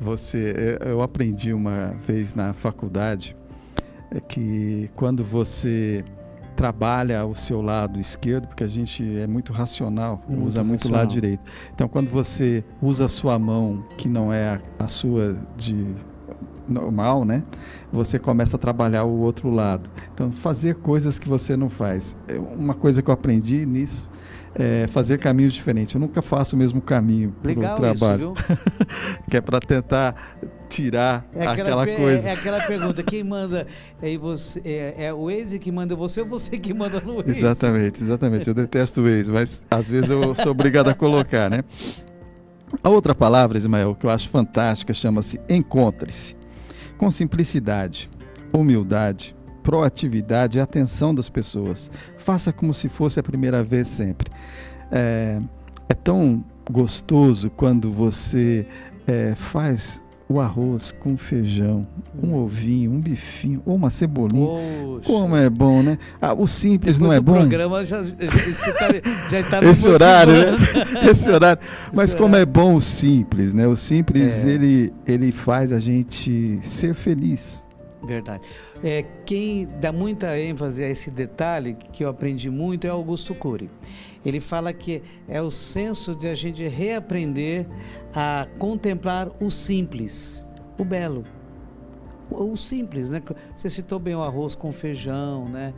Você, 0.00 0.78
eu 0.86 1.02
aprendi 1.02 1.52
uma 1.52 1.94
vez 2.06 2.34
na 2.34 2.52
faculdade 2.52 3.36
é 4.10 4.18
que 4.18 4.90
quando 4.94 5.22
você 5.22 6.04
trabalha 6.56 7.24
o 7.24 7.34
seu 7.34 7.62
lado 7.62 7.98
esquerdo, 7.98 8.46
porque 8.48 8.64
a 8.64 8.68
gente 8.68 9.18
é 9.18 9.26
muito 9.26 9.52
racional, 9.52 10.22
muito 10.28 10.46
usa 10.46 10.64
muito 10.64 10.88
o 10.88 10.90
lado 10.90 11.12
direito. 11.12 11.42
Então, 11.74 11.88
quando 11.88 12.10
você 12.10 12.64
usa 12.82 13.06
a 13.06 13.08
sua 13.08 13.38
mão, 13.38 13.84
que 13.96 14.08
não 14.08 14.32
é 14.32 14.60
a, 14.78 14.84
a 14.84 14.88
sua 14.88 15.38
de 15.56 15.94
normal, 16.72 17.24
né? 17.24 17.42
Você 17.92 18.18
começa 18.18 18.56
a 18.56 18.58
trabalhar 18.58 19.04
o 19.04 19.18
outro 19.18 19.50
lado. 19.50 19.90
Então, 20.14 20.30
fazer 20.30 20.76
coisas 20.76 21.18
que 21.18 21.28
você 21.28 21.56
não 21.56 21.70
faz. 21.70 22.16
É 22.28 22.38
uma 22.38 22.74
coisa 22.74 23.02
que 23.02 23.10
eu 23.10 23.14
aprendi 23.14 23.64
nisso 23.66 24.10
é, 24.54 24.86
fazer 24.88 25.18
caminhos 25.18 25.54
diferentes. 25.54 25.94
Eu 25.94 26.00
nunca 26.00 26.22
faço 26.22 26.56
o 26.56 26.58
mesmo 26.58 26.80
caminho 26.80 27.34
para 27.42 27.52
o 27.52 27.76
trabalho. 27.76 28.34
Isso, 28.36 28.58
que 29.30 29.36
é 29.36 29.40
para 29.40 29.60
tentar 29.60 30.14
tirar 30.68 31.28
é 31.34 31.46
aquela, 31.46 31.82
aquela 31.82 31.96
coisa. 31.96 32.26
É, 32.26 32.30
é, 32.30 32.32
aquela 32.32 32.60
pergunta, 32.60 33.02
quem 33.02 33.24
manda 33.24 33.66
é, 34.00 34.16
você, 34.16 34.60
é, 34.64 35.06
é, 35.06 35.12
o 35.12 35.26
Waze 35.26 35.58
que 35.58 35.70
manda 35.70 35.96
você 35.96 36.20
ou 36.20 36.26
você 36.26 36.58
que 36.58 36.72
manda 36.72 37.00
no 37.00 37.16
Waze? 37.16 37.30
Exatamente, 37.30 38.02
exatamente. 38.02 38.48
Eu 38.48 38.54
detesto 38.54 39.00
o 39.00 39.04
Waze, 39.04 39.30
mas 39.30 39.64
às 39.70 39.86
vezes 39.86 40.10
eu 40.10 40.34
sou 40.34 40.52
obrigado 40.52 40.88
a 40.88 40.94
colocar, 40.94 41.50
né? 41.50 41.64
A 42.82 42.88
outra 42.88 43.14
palavra, 43.14 43.58
Ismael, 43.58 43.96
que 43.96 44.06
eu 44.06 44.10
acho 44.10 44.28
fantástica, 44.28 44.94
chama-se 44.94 45.40
encontre-se. 45.48 46.39
Com 47.00 47.10
simplicidade, 47.10 48.10
humildade, 48.52 49.34
proatividade 49.62 50.58
e 50.58 50.60
atenção 50.60 51.14
das 51.14 51.30
pessoas. 51.30 51.90
Faça 52.18 52.52
como 52.52 52.74
se 52.74 52.90
fosse 52.90 53.18
a 53.18 53.22
primeira 53.22 53.64
vez 53.64 53.88
sempre. 53.88 54.30
É, 54.92 55.38
é 55.88 55.94
tão 55.94 56.44
gostoso 56.70 57.48
quando 57.48 57.90
você 57.90 58.66
é, 59.06 59.34
faz 59.34 60.02
o 60.30 60.38
arroz 60.38 60.92
com 60.92 61.16
feijão, 61.16 61.84
um 62.22 62.36
ovinho, 62.36 62.92
um 62.92 63.00
bifinho, 63.00 63.60
ou 63.66 63.74
uma 63.74 63.90
cebolinha. 63.90 64.46
Poxa. 64.46 65.04
Como 65.04 65.34
é 65.34 65.50
bom, 65.50 65.82
né? 65.82 65.98
Ah, 66.22 66.32
o 66.34 66.46
simples 66.46 66.98
Depois 66.98 67.00
não 67.00 67.12
é 67.12 67.20
bom. 67.20 67.32
O 67.32 67.40
programa 67.40 67.84
já, 67.84 68.00
está 68.00 68.92
já 69.28 69.42
tá 69.50 69.58
Esse 69.68 69.88
horário, 69.88 70.32
né? 70.32 70.58
Esse 71.10 71.28
horário. 71.28 71.60
Mas 71.92 72.10
Esse 72.10 72.16
como 72.16 72.36
horário. 72.36 72.42
é 72.42 72.46
bom 72.46 72.76
o 72.76 72.80
simples, 72.80 73.52
né? 73.52 73.66
O 73.66 73.74
simples, 73.74 74.44
é. 74.44 74.50
ele, 74.50 74.92
ele 75.04 75.32
faz 75.32 75.72
a 75.72 75.80
gente 75.80 76.60
ser 76.62 76.94
feliz. 76.94 77.64
Verdade. 78.00 78.44
É, 78.84 79.04
quem 79.26 79.68
dá 79.80 79.90
muita 79.90 80.38
ênfase 80.38 80.84
a 80.84 80.88
esse 80.88 81.10
detalhe, 81.10 81.76
que 81.92 82.04
eu 82.04 82.08
aprendi 82.08 82.48
muito, 82.48 82.86
é 82.86 82.90
Augusto 82.90 83.34
Cury. 83.34 83.68
Ele 84.24 84.40
fala 84.40 84.72
que 84.72 85.02
é 85.28 85.40
o 85.40 85.50
senso 85.50 86.14
de 86.14 86.28
a 86.28 86.34
gente 86.34 86.66
reaprender 86.68 87.66
a 88.14 88.46
contemplar 88.58 89.30
o 89.40 89.50
simples, 89.50 90.46
o 90.78 90.84
belo. 90.84 91.24
O, 92.30 92.56
simples, 92.56 93.10
né? 93.10 93.20
Você 93.56 93.68
citou 93.68 93.98
bem 93.98 94.14
o 94.14 94.22
arroz 94.22 94.54
com 94.54 94.72
feijão, 94.72 95.48
né? 95.48 95.74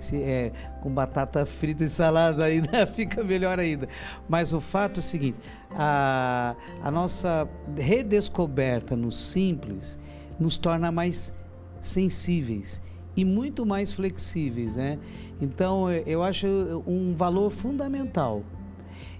Se, 0.00 0.22
é, 0.22 0.52
com 0.82 0.90
batata 0.90 1.46
frita 1.46 1.82
e 1.84 1.88
salada 1.88 2.44
ainda 2.44 2.86
fica 2.94 3.24
melhor 3.24 3.58
ainda. 3.58 3.88
Mas 4.28 4.52
o 4.52 4.60
fato 4.60 4.98
é 4.98 5.00
o 5.00 5.02
seguinte: 5.02 5.38
a, 5.70 6.54
a 6.82 6.90
nossa 6.90 7.48
redescoberta 7.76 8.94
no 8.94 9.10
simples 9.10 9.98
nos 10.38 10.58
torna 10.58 10.92
mais 10.92 11.32
sensíveis 11.80 12.82
e 13.16 13.24
muito 13.24 13.64
mais 13.64 13.92
flexíveis, 13.92 14.74
né? 14.74 14.98
Então 15.40 15.90
eu 15.90 16.22
acho 16.22 16.46
um 16.86 17.14
valor 17.14 17.50
fundamental 17.50 18.42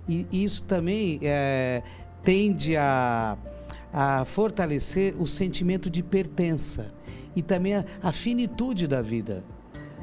e 0.08 0.26
isso 0.30 0.62
também 0.64 1.18
é, 1.22 1.82
tende 2.22 2.76
a, 2.76 3.38
a 3.92 4.24
fortalecer 4.24 5.14
o 5.18 5.26
sentimento 5.26 5.88
de 5.88 6.02
pertença 6.02 6.92
e 7.34 7.42
também 7.42 7.74
a, 7.74 7.84
a 8.02 8.12
finitude 8.12 8.86
da 8.86 9.00
vida. 9.00 9.42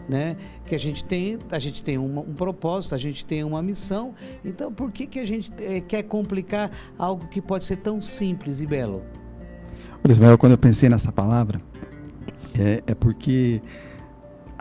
Né? 0.10 0.36
Que 0.66 0.76
a 0.76 0.80
gente 0.80 1.04
tem, 1.04 1.38
a 1.50 1.60
gente 1.60 1.84
tem 1.84 1.98
um, 1.98 2.20
um, 2.20 2.34
propósito, 2.34 2.96
a 2.96 2.98
gente 2.98 3.24
tem 3.24 3.44
uma 3.44 3.62
missão. 3.62 4.14
Então, 4.44 4.74
por 4.74 4.92
que, 4.92 5.06
que 5.06 5.20
a 5.20 5.26
gente 5.26 5.52
é, 5.60 5.80
quer 5.80 6.04
complicar 6.04 6.72
algo 6.98 7.28
que 7.28 7.40
pode 7.40 7.64
ser 7.64 7.78
tão 7.78 8.02
simples 8.02 8.60
e 8.60 8.66
belo? 8.66 9.04
Ismael, 10.10 10.38
quando 10.38 10.54
eu 10.54 10.58
pensei 10.58 10.90
nessa 10.90 11.12
palavra, 11.12 11.62
é, 12.60 12.84
é 12.88 12.96
porque 12.96 13.62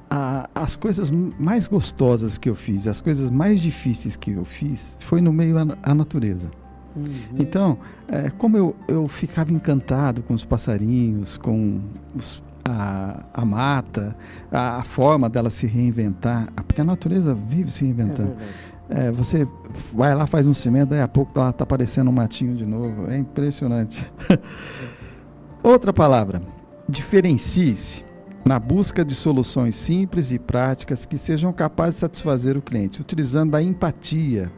a, 0.09 0.49
as 0.55 0.77
coisas 0.77 1.11
mais 1.11 1.67
gostosas 1.67 2.39
que 2.39 2.49
eu 2.49 2.55
fiz, 2.55 2.87
as 2.87 3.01
coisas 3.01 3.31
mais 3.31 3.61
difíceis 3.61 4.17
que 4.17 4.33
eu 4.33 4.45
fiz, 4.45 4.97
foi 5.01 5.21
no 5.21 5.33
meio 5.33 5.57
à 5.83 5.95
natureza. 5.95 6.51
Uhum. 6.97 7.11
Então, 7.39 7.79
é, 8.09 8.31
como 8.31 8.57
eu, 8.57 8.77
eu 8.89 9.07
ficava 9.07 9.53
encantado 9.53 10.23
com 10.23 10.35
os 10.35 10.45
passarinhos, 10.45 11.37
com 11.37 11.81
os, 12.17 12.43
a, 12.69 13.25
a 13.33 13.45
mata, 13.45 14.17
a, 14.51 14.79
a, 14.79 14.85
forma 14.85 15.29
dela 15.29 15.51
se 15.51 15.67
reinventar, 15.67 16.49
porque 16.67 16.81
a 16.81 16.85
natureza 16.85 17.33
vive 17.33 17.71
se 17.71 17.85
reinventando. 17.85 18.33
É 18.33 18.71
é, 18.91 19.11
você 19.11 19.47
vai 19.95 20.15
lá, 20.15 20.27
faz 20.27 20.47
um 20.49 20.53
cimento, 20.53 20.91
daí 20.91 21.01
a 21.01 21.07
pouco 21.07 21.39
ela 21.39 21.51
está 21.51 21.63
aparecendo 21.63 22.09
um 22.09 22.13
matinho 22.13 22.57
de 22.57 22.67
novo. 22.67 23.09
É 23.09 23.17
impressionante. 23.17 24.05
Outra 25.63 25.93
palavra, 25.93 26.43
Diferencie-se 26.91 28.05
na 28.45 28.59
busca 28.59 29.05
de 29.05 29.15
soluções 29.15 29.77
simples 29.77 30.33
e 30.33 30.41
práticas 30.41 31.07
que 31.07 31.17
sejam 31.17 31.53
capazes 31.53 31.95
de 31.95 32.01
satisfazer 32.01 32.57
o 32.57 32.63
cliente, 32.63 33.01
utilizando 33.01 33.55
a 33.55 33.63
empatia, 33.63 34.51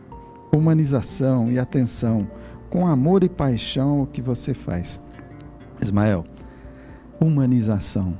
humanização 0.56 1.52
e 1.52 1.58
atenção, 1.58 2.26
com 2.70 2.86
amor 2.86 3.22
e 3.22 3.28
paixão 3.28 4.00
o 4.00 4.06
que 4.06 4.22
você 4.22 4.54
faz. 4.54 4.98
Ismael, 5.78 6.24
humanização, 7.20 8.16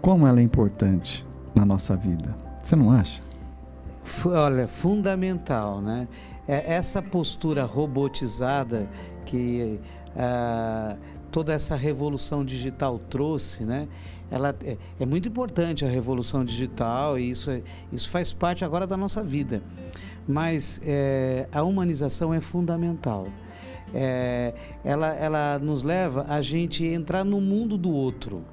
como 0.00 0.26
ela 0.26 0.40
é 0.40 0.42
importante 0.42 1.26
na 1.54 1.66
nossa 1.66 1.94
vida. 1.94 2.34
Você 2.64 2.74
não 2.74 2.90
acha? 2.90 3.20
Olha, 4.24 4.66
fundamental, 4.66 5.82
né? 5.82 6.08
É 6.48 6.72
essa 6.72 7.02
postura 7.02 7.64
robotizada 7.64 8.88
que 9.26 9.78
uh, 10.16 10.98
toda 11.32 11.52
essa 11.54 11.74
revolução 11.74 12.44
digital 12.44 12.98
trouxe, 12.98 13.64
né? 13.64 13.88
Ela 14.30 14.54
é, 14.62 14.76
é, 15.00 15.06
muito 15.06 15.28
importante 15.28 15.84
a 15.84 15.88
revolução 15.88 16.44
digital 16.44 17.18
e 17.18 17.30
isso, 17.30 17.50
é, 17.50 17.62
isso 17.90 18.08
faz 18.10 18.32
parte 18.32 18.64
agora 18.64 18.86
da 18.86 18.96
nossa 18.96 19.22
vida. 19.22 19.62
Mas 20.28 20.80
é, 20.84 21.48
a 21.50 21.62
humanização 21.62 22.32
é 22.32 22.40
fundamental. 22.40 23.26
É, 23.94 24.54
ela, 24.84 25.14
ela 25.14 25.58
nos 25.58 25.82
leva 25.82 26.26
a 26.28 26.40
gente 26.40 26.84
entrar 26.84 27.24
no 27.24 27.40
mundo 27.40 27.76
do 27.76 27.90
outro, 27.90 28.44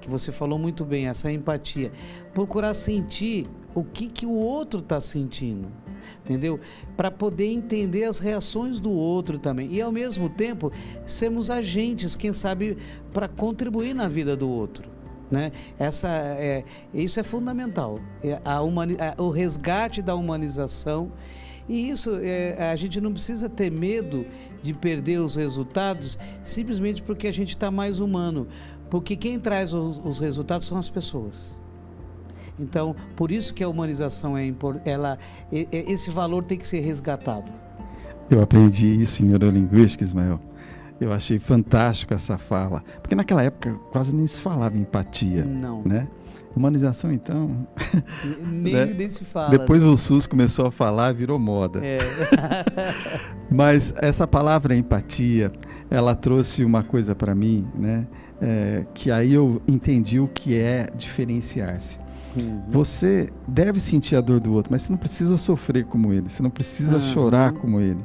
que 0.00 0.08
você 0.08 0.32
falou 0.32 0.58
muito 0.58 0.84
bem, 0.84 1.06
essa 1.06 1.30
empatia. 1.30 1.92
Procurar 2.34 2.74
sentir 2.74 3.46
o 3.74 3.84
que, 3.84 4.08
que 4.08 4.26
o 4.26 4.32
outro 4.32 4.80
está 4.80 5.00
sentindo 5.00 5.68
entendeu? 6.24 6.58
Para 6.96 7.10
poder 7.10 7.46
entender 7.46 8.04
as 8.04 8.18
reações 8.18 8.80
do 8.80 8.90
outro 8.90 9.38
também. 9.38 9.72
E 9.72 9.80
ao 9.80 9.92
mesmo 9.92 10.28
tempo, 10.28 10.72
sermos 11.06 11.50
agentes, 11.50 12.16
quem 12.16 12.32
sabe, 12.32 12.78
para 13.12 13.28
contribuir 13.28 13.94
na 13.94 14.08
vida 14.08 14.36
do 14.36 14.48
outro. 14.48 14.88
Né? 15.30 15.50
Essa 15.78 16.08
é, 16.08 16.64
isso 16.92 17.18
é 17.18 17.22
fundamental. 17.22 17.98
É 18.22 18.40
a 18.44 18.60
humani 18.60 18.96
o 19.16 19.30
resgate 19.30 20.02
da 20.02 20.14
humanização. 20.14 21.12
E 21.68 21.88
isso, 21.88 22.18
é, 22.22 22.70
a 22.70 22.76
gente 22.76 23.00
não 23.00 23.12
precisa 23.12 23.48
ter 23.48 23.70
medo 23.70 24.26
de 24.62 24.74
perder 24.74 25.20
os 25.20 25.34
resultados 25.34 26.18
simplesmente 26.42 27.02
porque 27.02 27.26
a 27.26 27.32
gente 27.32 27.50
está 27.50 27.70
mais 27.70 27.98
humano. 27.98 28.46
Porque 28.90 29.16
quem 29.16 29.40
traz 29.40 29.72
os, 29.72 29.98
os 30.04 30.18
resultados 30.20 30.66
são 30.66 30.76
as 30.76 30.90
pessoas. 30.90 31.58
Então, 32.58 32.94
por 33.16 33.30
isso 33.30 33.54
que 33.54 33.62
a 33.62 33.68
humanização 33.68 34.36
é 34.36 34.52
ela 34.84 35.18
esse 35.50 36.10
valor 36.10 36.44
tem 36.44 36.58
que 36.58 36.66
ser 36.66 36.80
resgatado. 36.80 37.50
Eu 38.30 38.42
aprendi 38.42 38.86
isso 38.86 39.22
em 39.22 39.26
neurolinguística, 39.26 40.04
Ismael. 40.04 40.40
Eu 41.00 41.12
achei 41.12 41.38
fantástico 41.38 42.14
essa 42.14 42.38
fala. 42.38 42.82
Porque 43.02 43.14
naquela 43.14 43.42
época 43.42 43.74
quase 43.90 44.14
nem 44.14 44.26
se 44.26 44.40
falava 44.40 44.76
empatia. 44.78 45.44
Não. 45.44 45.82
Né? 45.82 46.06
Humanização, 46.54 47.12
então. 47.12 47.66
Nem, 48.46 48.72
né? 48.74 48.86
nem 48.86 49.08
se 49.08 49.24
fala. 49.24 49.50
Depois 49.50 49.82
o 49.82 49.96
SUS 49.96 50.26
começou 50.26 50.66
a 50.66 50.70
falar, 50.70 51.12
virou 51.12 51.38
moda. 51.38 51.80
É. 51.84 51.98
Mas 53.50 53.92
essa 53.96 54.26
palavra 54.26 54.76
empatia, 54.76 55.50
ela 55.90 56.14
trouxe 56.14 56.62
uma 56.64 56.82
coisa 56.82 57.14
para 57.14 57.34
mim, 57.34 57.66
né? 57.74 58.06
É, 58.40 58.86
que 58.92 59.10
aí 59.10 59.32
eu 59.32 59.62
entendi 59.68 60.20
o 60.20 60.28
que 60.28 60.56
é 60.56 60.88
diferenciar-se. 60.94 61.98
Uhum. 62.36 62.62
Você 62.70 63.30
deve 63.46 63.78
sentir 63.80 64.16
a 64.16 64.20
dor 64.20 64.40
do 64.40 64.52
outro, 64.52 64.72
mas 64.72 64.82
você 64.82 64.92
não 64.92 64.98
precisa 64.98 65.36
sofrer 65.36 65.84
como 65.84 66.12
ele, 66.12 66.28
você 66.28 66.42
não 66.42 66.50
precisa 66.50 66.96
Uhum. 66.96 67.00
chorar 67.00 67.52
como 67.52 67.80
ele. 67.80 68.00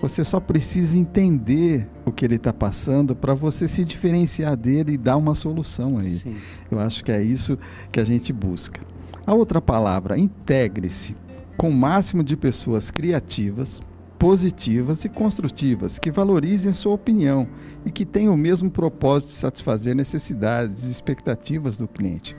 Você 0.00 0.24
só 0.24 0.40
precisa 0.40 0.96
entender 0.96 1.86
o 2.06 2.12
que 2.12 2.24
ele 2.24 2.36
está 2.36 2.52
passando 2.54 3.14
para 3.14 3.34
você 3.34 3.68
se 3.68 3.84
diferenciar 3.84 4.56
dele 4.56 4.92
e 4.92 4.98
dar 4.98 5.16
uma 5.18 5.34
solução 5.34 5.98
aí. 5.98 6.10
Sim. 6.10 6.36
Eu 6.70 6.80
acho 6.80 7.04
que 7.04 7.12
é 7.12 7.22
isso 7.22 7.58
que 7.92 8.00
a 8.00 8.04
gente 8.04 8.32
busca. 8.32 8.80
A 9.26 9.34
outra 9.34 9.60
palavra, 9.60 10.18
integre-se 10.18 11.14
com 11.56 11.68
o 11.68 11.74
máximo 11.74 12.24
de 12.24 12.34
pessoas 12.34 12.90
criativas, 12.90 13.82
positivas 14.18 15.04
e 15.04 15.08
construtivas, 15.10 15.98
que 15.98 16.10
valorizem 16.10 16.70
a 16.70 16.74
sua 16.74 16.94
opinião 16.94 17.46
e 17.84 17.90
que 17.90 18.04
tenham 18.06 18.32
o 18.34 18.38
mesmo 18.38 18.70
propósito 18.70 19.28
de 19.28 19.34
satisfazer 19.34 19.94
necessidades 19.94 20.84
e 20.88 20.90
expectativas 20.90 21.76
do 21.76 21.86
cliente. 21.86 22.34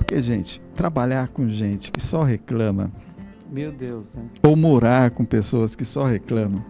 Porque, 0.00 0.22
gente, 0.22 0.62
trabalhar 0.74 1.28
com 1.28 1.46
gente 1.46 1.92
que 1.92 2.00
só 2.00 2.22
reclama 2.22 2.90
Meu 3.52 3.70
Deus, 3.70 4.06
né? 4.14 4.22
ou 4.42 4.56
morar 4.56 5.10
com 5.10 5.26
pessoas 5.26 5.76
que 5.76 5.84
só 5.84 6.04
reclamam, 6.04 6.64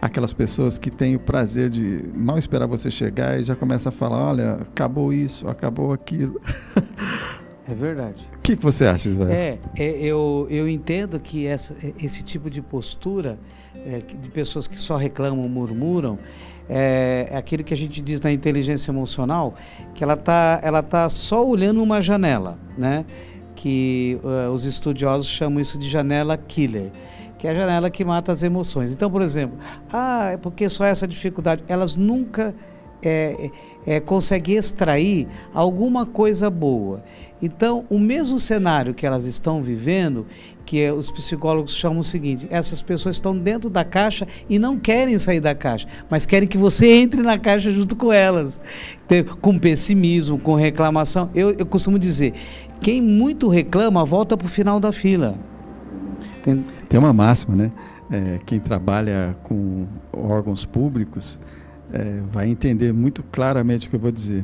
aquelas 0.00 0.32
pessoas 0.32 0.76
que 0.76 0.90
têm 0.90 1.14
o 1.14 1.20
prazer 1.20 1.70
de 1.70 2.04
mal 2.12 2.36
esperar 2.36 2.66
você 2.66 2.90
chegar 2.90 3.40
e 3.40 3.44
já 3.44 3.54
começa 3.54 3.90
a 3.90 3.92
falar, 3.92 4.30
olha, 4.30 4.54
acabou 4.54 5.12
isso, 5.12 5.48
acabou 5.48 5.92
aquilo. 5.92 6.40
É 7.68 7.74
verdade. 7.74 8.28
O 8.34 8.40
que, 8.40 8.56
que 8.56 8.62
você 8.62 8.84
acha, 8.86 9.08
Israel? 9.08 9.30
É, 9.30 9.58
é, 9.76 9.90
eu, 10.00 10.48
eu 10.50 10.68
entendo 10.68 11.20
que 11.20 11.46
essa, 11.46 11.76
esse 11.96 12.24
tipo 12.24 12.50
de 12.50 12.60
postura 12.60 13.38
é, 13.86 13.98
de 14.00 14.28
pessoas 14.30 14.66
que 14.66 14.78
só 14.78 14.96
reclamam, 14.96 15.48
murmuram, 15.48 16.18
é, 16.68 17.28
é 17.30 17.36
aquilo 17.36 17.64
que 17.64 17.74
a 17.74 17.76
gente 17.76 18.00
diz 18.00 18.20
na 18.20 18.32
inteligência 18.32 18.90
emocional, 18.90 19.54
que 19.94 20.02
ela 20.02 20.16
tá, 20.16 20.60
ela 20.62 20.82
tá 20.82 21.08
só 21.08 21.46
olhando 21.46 21.82
uma 21.82 22.00
janela, 22.00 22.58
né? 22.76 23.04
Que 23.54 24.18
eh, 24.24 24.48
os 24.48 24.64
estudiosos 24.64 25.28
chamam 25.28 25.60
isso 25.60 25.78
de 25.78 25.88
janela 25.88 26.36
killer, 26.36 26.90
que 27.38 27.46
é 27.46 27.50
a 27.50 27.54
janela 27.54 27.90
que 27.90 28.04
mata 28.04 28.32
as 28.32 28.42
emoções. 28.42 28.90
Então, 28.90 29.10
por 29.10 29.22
exemplo, 29.22 29.58
ah, 29.92 30.30
é 30.32 30.36
porque 30.36 30.68
só 30.68 30.84
essa 30.84 31.06
dificuldade, 31.06 31.62
elas 31.68 31.94
nunca 31.94 32.54
é, 33.02 33.50
é, 33.86 34.00
conseguem 34.00 34.56
extrair 34.56 35.28
alguma 35.52 36.06
coisa 36.06 36.48
boa. 36.48 37.02
Então, 37.42 37.84
o 37.90 37.98
mesmo 37.98 38.38
cenário 38.38 38.94
que 38.94 39.04
elas 39.04 39.24
estão 39.24 39.60
vivendo, 39.60 40.26
que 40.72 40.80
é, 40.80 40.90
os 40.90 41.10
psicólogos 41.10 41.74
chamam 41.76 41.98
o 41.98 42.04
seguinte: 42.04 42.46
essas 42.50 42.80
pessoas 42.80 43.16
estão 43.16 43.36
dentro 43.36 43.68
da 43.68 43.84
caixa 43.84 44.26
e 44.48 44.58
não 44.58 44.78
querem 44.78 45.18
sair 45.18 45.38
da 45.38 45.54
caixa, 45.54 45.86
mas 46.08 46.24
querem 46.24 46.48
que 46.48 46.56
você 46.56 46.90
entre 46.90 47.20
na 47.20 47.36
caixa 47.38 47.70
junto 47.70 47.94
com 47.94 48.10
elas, 48.10 48.58
com 49.42 49.58
pessimismo, 49.58 50.38
com 50.38 50.54
reclamação. 50.54 51.28
Eu, 51.34 51.50
eu 51.50 51.66
costumo 51.66 51.98
dizer: 51.98 52.32
quem 52.80 53.02
muito 53.02 53.48
reclama 53.48 54.02
volta 54.02 54.34
para 54.34 54.46
o 54.46 54.48
final 54.48 54.80
da 54.80 54.92
fila. 54.92 55.34
Tem- 56.42 56.64
Tem 56.88 56.98
uma 56.98 57.12
máxima, 57.12 57.54
né? 57.54 57.70
É, 58.10 58.38
quem 58.46 58.58
trabalha 58.58 59.36
com 59.42 59.86
órgãos 60.10 60.64
públicos 60.64 61.38
é, 61.92 62.20
vai 62.32 62.48
entender 62.48 62.94
muito 62.94 63.22
claramente 63.24 63.86
o 63.88 63.90
que 63.90 63.96
eu 63.96 64.00
vou 64.00 64.10
dizer. 64.10 64.42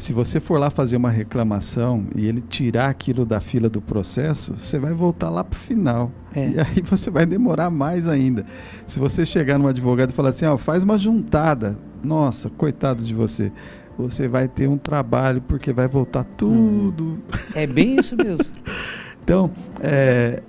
Se 0.00 0.14
você 0.14 0.40
for 0.40 0.58
lá 0.58 0.70
fazer 0.70 0.96
uma 0.96 1.10
reclamação 1.10 2.06
e 2.16 2.26
ele 2.26 2.40
tirar 2.40 2.88
aquilo 2.88 3.26
da 3.26 3.38
fila 3.38 3.68
do 3.68 3.82
processo, 3.82 4.54
você 4.56 4.78
vai 4.78 4.94
voltar 4.94 5.28
lá 5.28 5.44
para 5.44 5.56
o 5.56 5.60
final. 5.60 6.10
É. 6.34 6.48
E 6.48 6.58
aí 6.58 6.82
você 6.82 7.10
vai 7.10 7.26
demorar 7.26 7.68
mais 7.68 8.08
ainda. 8.08 8.46
Se 8.88 8.98
você 8.98 9.26
chegar 9.26 9.58
num 9.58 9.68
advogado 9.68 10.08
e 10.08 10.12
falar 10.14 10.30
assim, 10.30 10.46
ó, 10.46 10.56
faz 10.56 10.82
uma 10.82 10.96
juntada, 10.96 11.76
nossa, 12.02 12.48
coitado 12.48 13.04
de 13.04 13.12
você. 13.12 13.52
Você 13.98 14.26
vai 14.26 14.48
ter 14.48 14.66
um 14.66 14.78
trabalho 14.78 15.42
porque 15.42 15.70
vai 15.70 15.86
voltar 15.86 16.24
tudo 16.24 17.18
É 17.54 17.66
bem 17.66 18.00
isso 18.00 18.16
mesmo. 18.16 18.54
então, 19.22 19.50
é, 19.82 20.42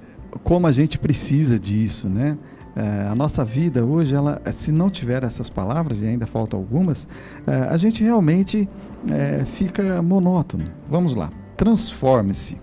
como 0.46 0.66
a 0.66 0.72
gente 0.72 0.98
precisa 0.98 1.60
disso, 1.60 2.08
né? 2.08 2.38
É, 2.74 3.08
a 3.10 3.14
nossa 3.14 3.44
vida 3.44 3.84
hoje, 3.84 4.16
ela, 4.16 4.42
se 4.54 4.72
não 4.72 4.90
tiver 4.90 5.24
essas 5.26 5.50
palavras, 5.50 6.02
e 6.02 6.06
ainda 6.06 6.26
faltam 6.26 6.58
algumas, 6.58 7.06
é, 7.46 7.54
a 7.70 7.76
gente 7.76 8.02
realmente 8.02 8.70
é, 9.10 9.46
fica 9.46 10.02
monótono. 10.02 10.66
Vamos 10.88 11.16
lá. 11.16 11.30
Transforme-se. 11.58 12.58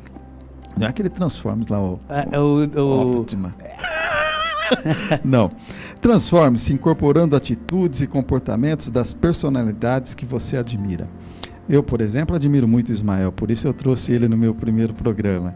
Não 0.76 0.86
é 0.86 0.90
aquele 0.90 1.08
transforme 1.08 1.64
lá, 1.68 1.80
o, 1.80 1.98
Ah, 2.08 2.38
o- 2.38 2.80
o- 2.80 3.16
Optima. 3.20 3.54
Não. 5.24 5.50
Transforme-se 6.00 6.72
incorporando 6.72 7.34
atitudes 7.34 8.00
e 8.00 8.06
comportamentos 8.06 8.90
das 8.90 9.12
personalidades 9.12 10.14
que 10.14 10.24
você 10.24 10.56
admira. 10.56 11.08
Eu, 11.68 11.82
por 11.82 12.00
exemplo, 12.00 12.34
admiro 12.36 12.66
muito 12.66 12.90
Ismael, 12.92 13.30
por 13.32 13.50
isso 13.50 13.66
eu 13.66 13.74
trouxe 13.74 14.12
ele 14.12 14.28
no 14.28 14.36
meu 14.36 14.54
primeiro 14.54 14.94
programa. 14.94 15.54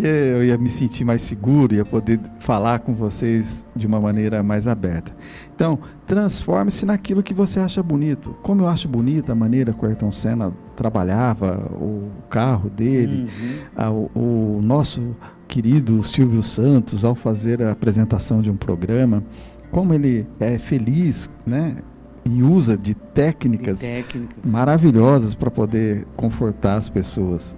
Porque 0.00 0.06
eu 0.08 0.42
ia 0.44 0.56
me 0.56 0.70
sentir 0.70 1.04
mais 1.04 1.20
seguro, 1.20 1.74
ia 1.74 1.84
poder 1.84 2.18
falar 2.38 2.78
com 2.78 2.94
vocês 2.94 3.66
de 3.76 3.86
uma 3.86 4.00
maneira 4.00 4.42
mais 4.42 4.66
aberta. 4.66 5.14
Então, 5.54 5.78
transforme-se 6.06 6.86
naquilo 6.86 7.22
que 7.22 7.34
você 7.34 7.60
acha 7.60 7.82
bonito. 7.82 8.34
Como 8.42 8.62
eu 8.62 8.68
acho 8.68 8.88
bonita 8.88 9.32
a 9.32 9.34
maneira 9.34 9.74
que 9.74 9.84
o 9.84 9.86
Ayrton 9.86 10.10
Senna 10.10 10.52
trabalhava, 10.74 11.70
o 11.74 12.08
carro 12.30 12.70
dele, 12.70 13.28
Uhum. 13.76 14.08
o, 14.14 14.58
o 14.58 14.62
nosso 14.62 15.14
querido 15.46 16.02
Silvio 16.02 16.42
Santos, 16.42 17.04
ao 17.04 17.14
fazer 17.14 17.62
a 17.62 17.72
apresentação 17.72 18.40
de 18.40 18.50
um 18.50 18.56
programa, 18.56 19.22
como 19.70 19.92
ele 19.92 20.26
é 20.40 20.58
feliz, 20.58 21.28
né? 21.46 21.76
E 22.24 22.42
usa 22.42 22.76
de 22.76 22.94
técnicas 22.94 23.80
técnicas. 23.80 24.38
maravilhosas 24.44 25.34
para 25.34 25.50
poder 25.50 26.06
confortar 26.16 26.76
as 26.76 26.88
pessoas. 26.88 27.56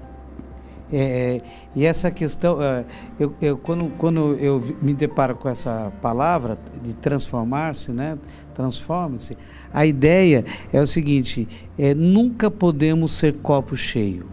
É, 0.92 1.40
e 1.74 1.86
essa 1.86 2.10
questão, 2.10 2.62
é, 2.62 2.84
eu, 3.18 3.34
eu- 3.40 3.56
quando, 3.56 3.90
quando 3.96 4.34
eu 4.34 4.62
me 4.82 4.92
deparo 4.92 5.34
com 5.34 5.48
essa 5.48 5.90
palavra 6.02 6.58
de 6.84 6.92
transformar-se, 6.94 7.90
né? 7.90 8.18
Transforme-se. 8.54 9.36
A 9.72 9.86
ideia 9.86 10.44
é 10.72 10.80
o 10.80 10.86
seguinte: 10.86 11.48
é, 11.78 11.94
nunca 11.94 12.50
podemos 12.50 13.12
ser 13.12 13.34
copo 13.38 13.74
cheio, 13.74 14.26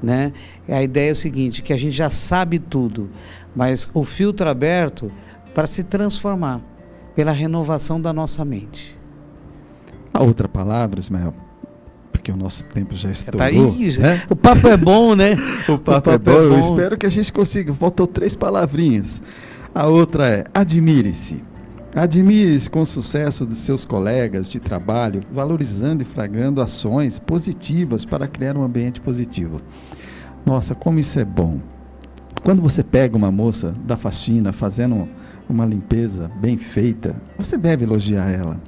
né? 0.00 0.32
A 0.68 0.82
ideia 0.82 1.08
é 1.08 1.12
o 1.12 1.16
seguinte: 1.16 1.62
que 1.62 1.72
a 1.72 1.76
gente 1.76 1.96
já 1.96 2.10
sabe 2.10 2.60
tudo, 2.60 3.10
mas 3.54 3.88
o 3.92 4.04
filtro 4.04 4.48
aberto 4.48 5.10
para 5.52 5.66
se 5.66 5.82
transformar 5.82 6.60
pela 7.16 7.32
renovação 7.32 8.00
da 8.00 8.12
nossa 8.12 8.44
mente. 8.44 8.96
A 10.14 10.22
outra 10.22 10.46
palavra, 10.48 11.00
Ismael, 11.00 11.34
porque 12.26 12.32
o 12.32 12.36
nosso 12.36 12.64
tempo 12.64 12.96
já 12.96 13.08
Tá 13.08 13.12
estourou, 13.12 13.42
aí, 13.46 13.98
né? 13.98 14.22
O 14.28 14.34
papo 14.34 14.66
é 14.66 14.76
bom, 14.76 15.14
né? 15.14 15.36
O 15.68 15.78
papo, 15.78 16.10
papo 16.10 16.10
é 16.10 16.14
é 16.14 16.18
bom, 16.18 16.32
eu 16.32 16.50
bom. 16.50 16.58
espero 16.58 16.98
que 16.98 17.06
a 17.06 17.10
gente 17.10 17.32
consiga. 17.32 17.72
Faltou 17.72 18.06
três 18.06 18.34
palavrinhas. 18.34 19.22
A 19.72 19.86
outra 19.86 20.26
é 20.26 20.44
admire-se. 20.52 21.42
Admire-se 21.94 22.68
com 22.68 22.82
o 22.82 22.86
sucesso 22.86 23.46
de 23.46 23.54
seus 23.54 23.84
colegas 23.84 24.48
de 24.48 24.58
trabalho, 24.58 25.20
valorizando 25.32 26.02
e 26.02 26.06
flagrando 26.06 26.60
ações 26.60 27.20
positivas 27.20 28.04
para 28.04 28.26
criar 28.26 28.56
um 28.56 28.64
ambiente 28.64 29.00
positivo. 29.00 29.60
Nossa, 30.44 30.74
como 30.74 30.98
isso 30.98 31.20
é 31.20 31.24
bom. 31.24 31.60
Quando 32.42 32.60
você 32.60 32.82
pega 32.82 33.16
uma 33.16 33.30
moça 33.30 33.72
da 33.84 33.96
faxina 33.96 34.52
fazendo 34.52 35.08
uma 35.48 35.64
limpeza 35.64 36.28
bem 36.40 36.58
feita, 36.58 37.14
você 37.38 37.56
deve 37.56 37.84
elogiar 37.84 38.28
ela. 38.28 38.60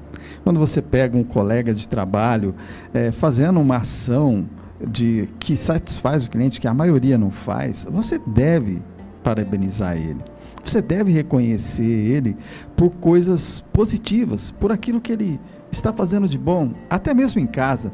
Quando 0.45 0.59
você 0.59 0.81
pega 0.81 1.17
um 1.17 1.25
colega 1.25 1.73
de 1.75 1.87
trabalho 1.87 2.55
eh, 2.93 3.13
fazendo 3.13 3.61
uma 3.61 3.77
ação 3.77 4.47
de 4.87 5.29
que 5.39 5.57
satisfaz 5.57 6.25
o 6.25 6.31
cliente, 6.31 6.61
que 6.61 6.69
a 6.69 6.75
maioria 6.75 7.19
não 7.19 7.31
faz, 7.31 7.87
você 7.91 8.19
deve 8.19 8.83
parabenizar 9.23 9.97
ele. 9.97 10.23
Você 10.65 10.83
deve 10.83 11.13
reconhecer 11.13 11.83
ele 11.83 12.37
por 12.77 12.91
coisas 12.91 13.65
positivas, 13.73 14.51
por 14.51 14.71
aquilo 14.71 15.01
que 15.01 15.13
ele 15.13 15.41
está 15.71 15.93
fazendo 15.93 16.29
de 16.29 16.39
bom, 16.39 16.73
até 16.89 17.15
mesmo 17.15 17.41
em 17.41 17.47
casa. 17.47 17.91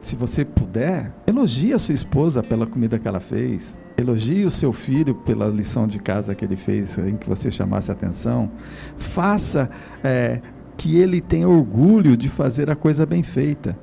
Se 0.00 0.16
você 0.16 0.44
puder, 0.44 1.12
elogie 1.26 1.72
a 1.72 1.78
sua 1.78 1.94
esposa 1.94 2.42
pela 2.42 2.66
comida 2.66 2.98
que 2.98 3.06
ela 3.06 3.20
fez. 3.20 3.78
Elogie 3.96 4.44
o 4.44 4.50
seu 4.50 4.72
filho 4.72 5.14
pela 5.14 5.46
lição 5.46 5.86
de 5.86 6.00
casa 6.00 6.34
que 6.34 6.44
ele 6.44 6.56
fez, 6.56 6.98
em 6.98 7.16
que 7.16 7.28
você 7.28 7.52
chamasse 7.52 7.90
atenção. 7.90 8.50
Faça 8.98 9.70
eh, 10.02 10.40
que 10.76 10.96
ele 10.98 11.20
tenha 11.20 11.48
orgulho 11.48 12.16
de 12.16 12.28
fazer 12.28 12.70
a 12.70 12.76
coisa 12.76 13.04
bem 13.06 13.22
feita. 13.22 13.76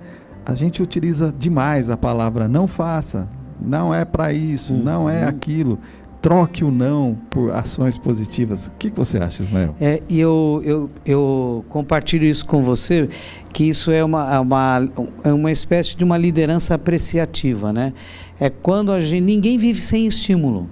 A 0.46 0.56
gente 0.56 0.82
utiliza 0.82 1.34
demais 1.38 1.90
a 1.90 1.98
palavra 1.98 2.48
não 2.48 2.68
faça, 2.68 3.30
não 3.62 3.94
é 3.94 4.04
para 4.06 4.34
isso, 4.34 4.74
não 4.74 5.10
é 5.10 5.22
Uhum. 5.24 5.28
aquilo. 5.30 5.80
troque 6.22 6.66
o 6.66 6.70
não 6.72 7.18
por 7.30 7.54
ações 7.56 7.98
positivas. 7.98 8.68
O 8.68 8.72
que, 8.78 8.90
que 8.92 8.98
você 8.98 9.18
acha, 9.20 9.42
Ismael? 9.42 9.74
É, 9.80 10.04
e 10.10 10.20
eu, 10.20 10.62
eu, 10.66 10.90
eu 11.06 11.64
compartilho 11.70 12.26
isso 12.26 12.46
com 12.46 12.62
você, 12.62 13.08
que 13.54 13.64
isso 13.70 13.90
é 13.90 14.04
uma, 14.04 14.38
uma, 14.42 14.90
é 15.24 15.32
uma 15.32 15.50
espécie 15.50 15.96
de 15.96 16.04
uma 16.04 16.18
liderança 16.18 16.76
apreciativa, 16.76 17.72
né? 17.72 17.94
É 18.38 18.50
quando 18.50 18.92
a 18.92 19.00
gente, 19.00 19.22
ninguém 19.24 19.58
vive 19.58 19.82
sem 19.82 20.06
estímulo. 20.08 20.70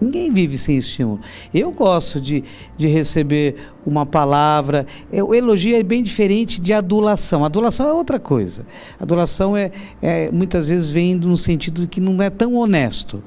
Ninguém 0.00 0.30
vive 0.30 0.56
sem 0.56 0.76
estímulo. 0.76 1.20
Eu 1.52 1.72
gosto 1.72 2.20
de, 2.20 2.44
de 2.76 2.86
receber 2.86 3.56
uma 3.84 4.06
palavra. 4.06 4.86
O 5.12 5.34
elogio 5.34 5.76
é 5.76 5.82
bem 5.82 6.02
diferente 6.02 6.60
de 6.60 6.72
adulação. 6.72 7.44
Adulação 7.44 7.88
é 7.88 7.92
outra 7.92 8.20
coisa. 8.20 8.64
Adulação 9.00 9.56
é, 9.56 9.72
é 10.00 10.30
muitas 10.30 10.68
vezes 10.68 10.88
vem 10.88 11.16
no 11.16 11.36
sentido 11.36 11.88
que 11.88 12.00
não 12.00 12.22
é 12.22 12.30
tão 12.30 12.54
honesto. 12.54 13.22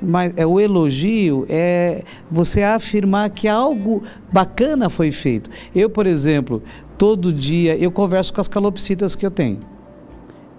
Mas 0.00 0.32
é, 0.36 0.46
o 0.46 0.60
elogio 0.60 1.46
é 1.48 2.02
você 2.30 2.62
afirmar 2.62 3.30
que 3.30 3.46
algo 3.46 4.02
bacana 4.32 4.88
foi 4.88 5.10
feito. 5.10 5.50
Eu, 5.74 5.90
por 5.90 6.06
exemplo, 6.06 6.62
todo 6.96 7.32
dia 7.32 7.76
eu 7.76 7.90
converso 7.90 8.32
com 8.32 8.40
as 8.40 8.48
calopsitas 8.48 9.14
que 9.14 9.26
eu 9.26 9.30
tenho. 9.30 9.60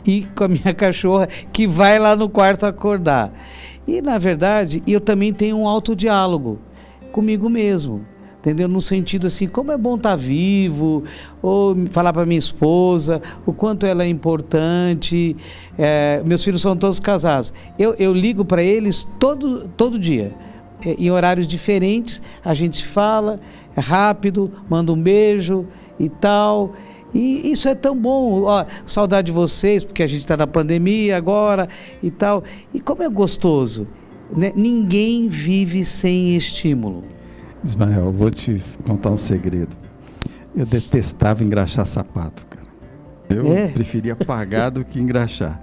E 0.06 0.26
com 0.36 0.45
a 0.45 0.48
minha 0.48 0.72
cachorra 0.76 1.28
que 1.52 1.67
vai 1.67 2.00
lá 2.00 2.15
no 2.15 2.30
quarto 2.30 2.65
acordar. 2.65 3.34
E, 3.89 4.04
na 4.04 4.19
verdade, 4.19 4.84
eu 4.86 5.02
também 5.02 5.34
tenho 5.34 5.58
um 5.58 5.67
autodiálogo 5.67 6.60
comigo 7.12 7.49
mesmo. 7.49 8.06
Entendeu? 8.39 8.67
No 8.67 8.80
sentido 8.80 9.25
assim, 9.25 9.47
como 9.47 9.71
é 9.71 9.78
bom 9.78 9.95
estar 9.95 10.12
tá 10.12 10.15
vivo, 10.15 11.04
ou 11.41 11.75
falar 11.89 12.13
para 12.13 12.25
minha 12.25 12.38
esposa 12.38 13.19
o 13.47 13.52
quanto 13.52 13.88
ela 13.88 14.04
é 14.04 14.08
importante. 14.08 15.36
É, 15.75 16.21
meus 16.23 16.43
filhos 16.43 16.62
são 16.62 16.78
todos 16.78 16.99
casados. 16.99 17.52
Eu, 17.80 17.95
eu 17.95 18.13
ligo 18.13 18.45
para 18.45 18.62
eles 18.62 19.08
todo, 19.19 19.67
todo 19.75 19.97
dia, 19.97 20.36
é, 20.86 20.93
em 20.93 21.10
horários 21.10 21.47
diferentes. 21.47 22.21
A 22.45 22.54
gente 22.54 22.86
fala, 22.86 23.39
é 23.75 23.82
rápido, 23.82 24.52
manda 24.69 24.93
um 24.93 25.02
beijo 25.02 25.65
e 25.99 26.08
tal. 26.10 26.73
E 27.13 27.52
isso 27.52 27.67
é 27.67 27.76
tão 27.76 27.95
bom. 27.95 28.43
Ó, 28.43 28.65
saudade 28.86 29.28
de 29.28 29.32
vocês, 29.32 29.84
porque 29.84 30.04
a 30.04 30.08
gente 30.08 30.22
está 30.22 30.38
na 30.38 30.48
pandemia 30.48 31.17
agora 31.17 31.67
e 32.02 32.12
tal. 32.12 32.43
E 32.74 32.80
como 32.80 33.04
é 33.04 33.10
gostoso. 33.10 33.88
Né? 34.36 34.52
Ninguém 34.56 35.28
vive 35.28 35.84
sem 35.84 36.36
estímulo. 36.36 37.04
Ismael, 37.63 38.12
vou 38.12 38.30
te 38.30 38.62
contar 38.86 39.10
um 39.10 39.17
segredo. 39.17 39.76
Eu 40.56 40.65
detestava 40.65 41.43
engraxar 41.43 41.86
sapato, 41.86 42.45
cara. 42.48 42.67
Eu 43.30 43.52
é. 43.52 43.67
preferia 43.67 44.15
pagar 44.15 44.69
do 44.69 44.84
que 44.84 45.00
engraxar. 45.00 45.62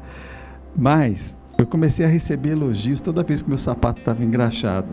Mas 0.76 1.36
eu 1.58 1.66
comecei 1.66 2.04
a 2.04 2.08
receber 2.08 2.50
elogios 2.50 3.00
toda 3.00 3.22
vez 3.22 3.42
que 3.42 3.48
meu 3.48 3.58
sapato 3.58 4.00
estava 4.00 4.22
engraxado. 4.22 4.88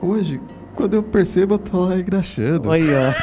Hoje, 0.00 0.40
quando 0.76 0.94
eu 0.94 1.02
percebo, 1.02 1.54
eu 1.54 1.58
tô 1.58 1.86
lá 1.86 1.98
engraxando. 1.98 2.68
Olha. 2.68 3.14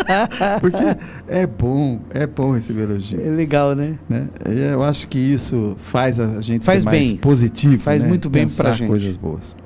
Porque 0.60 0.84
é 1.26 1.46
bom, 1.46 2.00
é 2.10 2.26
bom 2.26 2.52
receber 2.52 2.82
elogio. 2.82 3.20
É 3.20 3.30
legal, 3.30 3.74
né? 3.74 3.98
né? 4.08 4.28
Eu 4.46 4.82
acho 4.82 5.08
que 5.08 5.18
isso 5.18 5.74
faz 5.78 6.20
a 6.20 6.40
gente 6.40 6.64
faz 6.64 6.80
ser 6.80 6.84
mais 6.84 7.08
bem. 7.08 7.16
positivo. 7.16 7.82
Faz 7.82 8.02
né? 8.02 8.06
muito 8.06 8.28
bem 8.28 8.42
Pensar 8.44 8.64
pra 8.64 8.72
gente. 8.74 8.88
coisas 8.88 9.16
boas. 9.16 9.56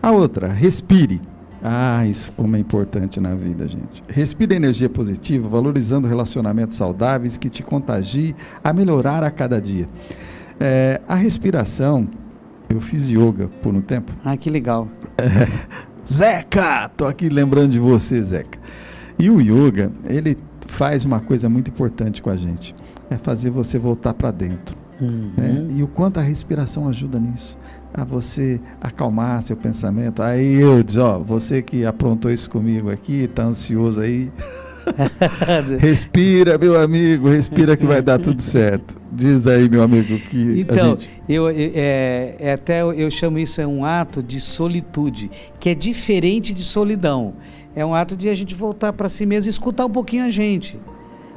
A 0.00 0.12
outra, 0.12 0.48
respire. 0.48 1.20
Ah, 1.62 2.04
isso 2.06 2.32
como 2.32 2.56
é 2.56 2.58
importante 2.58 3.20
na 3.20 3.34
vida, 3.34 3.68
gente. 3.68 4.02
Respire 4.08 4.54
energia 4.54 4.88
positiva, 4.88 5.48
valorizando 5.48 6.08
relacionamentos 6.08 6.76
saudáveis 6.76 7.36
que 7.36 7.48
te 7.48 7.62
contagiem 7.62 8.34
a 8.64 8.72
melhorar 8.72 9.22
a 9.22 9.30
cada 9.30 9.60
dia. 9.60 9.86
É, 10.58 11.00
a 11.06 11.14
respiração, 11.14 12.08
eu 12.68 12.80
fiz 12.80 13.10
yoga 13.10 13.48
por 13.62 13.74
um 13.74 13.80
tempo. 13.80 14.12
Ah, 14.24 14.36
que 14.36 14.50
legal. 14.50 14.88
É, 15.18 15.46
Zeca! 16.10 16.88
Tô 16.96 17.06
aqui 17.06 17.28
lembrando 17.28 17.72
de 17.72 17.78
você, 17.78 18.22
Zeca. 18.22 18.58
E 19.18 19.30
o 19.30 19.40
yoga, 19.40 19.92
ele 20.06 20.36
faz 20.66 21.04
uma 21.04 21.20
coisa 21.20 21.48
muito 21.48 21.70
importante 21.70 22.22
com 22.22 22.30
a 22.30 22.36
gente. 22.36 22.74
É 23.10 23.16
fazer 23.16 23.50
você 23.50 23.78
voltar 23.78 24.14
para 24.14 24.30
dentro. 24.30 24.76
Uhum. 25.00 25.32
Né? 25.36 25.66
E 25.70 25.82
o 25.82 25.88
quanto 25.88 26.18
a 26.18 26.22
respiração 26.22 26.88
ajuda 26.88 27.18
nisso. 27.18 27.58
A 27.92 28.04
você 28.04 28.60
acalmar 28.80 29.42
seu 29.42 29.56
pensamento. 29.56 30.22
Aí, 30.22 30.60
Eudes, 30.60 30.96
ó, 30.96 31.18
você 31.18 31.60
que 31.60 31.84
aprontou 31.84 32.30
isso 32.30 32.48
comigo 32.48 32.90
aqui, 32.90 33.28
tá 33.28 33.44
ansioso 33.44 34.00
aí. 34.00 34.32
respira, 35.78 36.58
meu 36.58 36.80
amigo, 36.80 37.28
respira 37.28 37.76
que 37.76 37.86
vai 37.86 38.02
dar 38.02 38.18
tudo 38.18 38.40
certo. 38.42 39.00
Diz 39.10 39.46
aí, 39.46 39.68
meu 39.68 39.82
amigo, 39.82 40.18
que 40.18 40.60
então 40.60 40.90
gente... 40.90 41.10
eu 41.28 41.48
é, 41.48 42.34
é, 42.38 42.52
até 42.52 42.82
eu 42.82 43.10
chamo 43.10 43.38
isso 43.38 43.60
é 43.60 43.66
um 43.66 43.84
ato 43.84 44.22
de 44.22 44.40
solitude, 44.40 45.30
que 45.60 45.68
é 45.68 45.74
diferente 45.74 46.54
de 46.54 46.62
solidão. 46.62 47.34
É 47.74 47.84
um 47.84 47.94
ato 47.94 48.16
de 48.16 48.28
a 48.28 48.34
gente 48.34 48.54
voltar 48.54 48.92
para 48.92 49.08
si 49.08 49.24
mesmo 49.24 49.48
e 49.48 49.50
escutar 49.50 49.86
um 49.86 49.90
pouquinho 49.90 50.24
a 50.24 50.30
gente, 50.30 50.78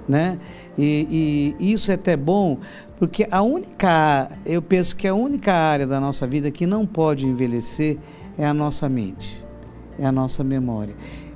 né? 0.07 0.37
E, 0.77 1.55
e, 1.59 1.71
isso 1.71 1.91
é 1.91 1.95
até 1.95 2.17
bom, 2.17 2.59
porque 2.99 3.27
a 3.31 3.41
única, 3.41 4.29
eu 4.45 4.61
penso 4.61 4.95
que 4.95 5.07
a 5.07 5.13
única 5.13 5.53
área 5.53 5.87
da 5.87 5.99
nossa 5.99 6.27
vida 6.27 6.51
que 6.51 6.65
não 6.65 6.85
pode 6.85 7.25
envelhecer 7.25 7.97
é 8.37 8.45
a 8.45 8.53
nossa 8.53 8.89
mente, 8.89 9.41
é 9.97 10.05
a 10.05 10.11
nossa 10.11 10.43
memória. 10.43 10.95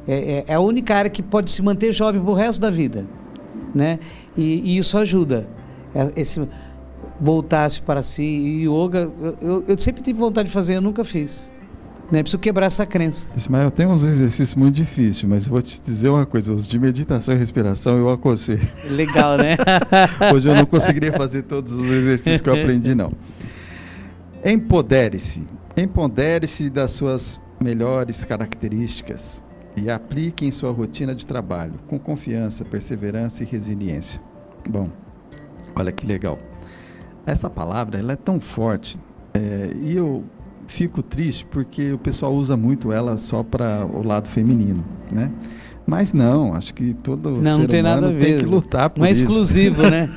É, 0.10 0.16
é, 0.16 0.46
é 0.48 0.54
a 0.56 0.60
única 0.60 0.96
área 0.96 1.10
que 1.10 1.22
pode 1.22 1.52
se 1.52 1.62
manter 1.62 1.92
jovem 1.92 2.20
pro 2.20 2.34
resto 2.34 2.60
da 2.60 2.72
vida, 2.72 3.06
né? 3.76 4.00
E, 4.36 4.74
e 4.74 4.78
isso 4.80 4.98
ajuda. 4.98 5.48
É, 5.94 6.12
esse 6.16 6.42
voltar-se 7.22 7.80
para 7.80 8.02
si. 8.02 8.24
E 8.24 8.68
yoga, 8.68 9.08
eu, 9.22 9.38
eu, 9.40 9.64
eu, 9.68 9.78
sempre 9.78 10.02
tive 10.02 10.18
vontade 10.18 10.48
de 10.48 10.54
fazer, 10.54 10.76
eu 10.76 10.82
nunca 10.82 11.04
fiz. 11.04 11.52
Né? 12.12 12.24
Preciso 12.24 12.40
quebrar 12.40 12.66
essa 12.66 12.88
crença. 12.88 13.28
Ismael, 13.38 13.70
tem 13.70 13.86
uns 13.86 14.02
exercícios 14.02 14.56
muito 14.56 14.74
difíceis, 14.74 15.26
mas 15.26 15.48
vou 15.48 15.62
te 15.62 15.80
dizer 15.80 16.10
uma 16.10 16.26
coisa: 16.26 16.54
os 16.54 16.68
de 16.68 16.80
meditação 16.80 17.36
e 17.36 17.38
respiração 17.38 17.96
eu 17.96 18.10
aconselho. 18.10 18.68
Legal, 18.90 19.38
né? 19.38 19.58
Hoje 20.34 20.50
eu 20.50 20.56
não 20.56 20.66
conseguiria 20.66 21.14
fazer 21.14 21.44
todos 21.44 21.72
os 21.72 21.88
exercícios 21.88 22.42
que 22.42 22.50
eu 22.50 22.60
aprendi, 22.60 22.96
não. 22.96 23.14
Empodere-se. 24.44 25.46
Empodere-se 25.78 26.68
das 26.68 26.90
suas 26.90 27.40
melhores 27.62 28.26
características 28.26 29.48
e 29.80 29.90
aplique 29.90 30.46
em 30.46 30.52
sua 30.52 30.72
rotina 30.72 31.16
de 31.16 31.26
trabalho 31.26 31.74
com 31.88 31.98
confiança, 31.98 32.66
perseverança 32.66 33.44
e 33.44 33.46
resiliência. 33.46 34.22
Bom, 34.68 34.90
olha 35.76 35.92
que 35.92 36.06
legal. 36.06 36.40
Essa 37.26 37.50
palavra 37.50 38.00
ela 38.00 38.14
é 38.14 38.16
tão 38.16 38.40
forte 38.40 38.98
é, 39.34 39.72
e 39.82 39.96
eu 39.96 40.24
fico 40.68 41.02
triste 41.02 41.46
porque 41.46 41.94
o 41.94 41.98
pessoal 41.98 42.34
usa 42.34 42.56
muito 42.56 42.92
ela 42.92 43.18
só 43.18 43.44
para 43.44 43.86
o 43.86 44.04
lado 44.04 44.28
feminino, 44.28 44.84
né? 45.12 45.32
Mas 45.86 46.14
não, 46.14 46.54
acho 46.54 46.72
que 46.74 46.94
todo 46.94 47.32
não, 47.32 47.38
ser 47.38 47.62
não 47.62 47.68
tem 47.68 47.82
humano 47.82 48.02
nada 48.02 48.14
a 48.14 48.16
ver. 48.16 48.26
tem 48.26 48.38
que 48.38 48.46
lutar 48.46 48.92
por 48.92 49.02
não 49.02 49.08
isso. 49.08 49.24
É 49.24 49.26
exclusivo, 49.26 49.90
né? 49.90 50.08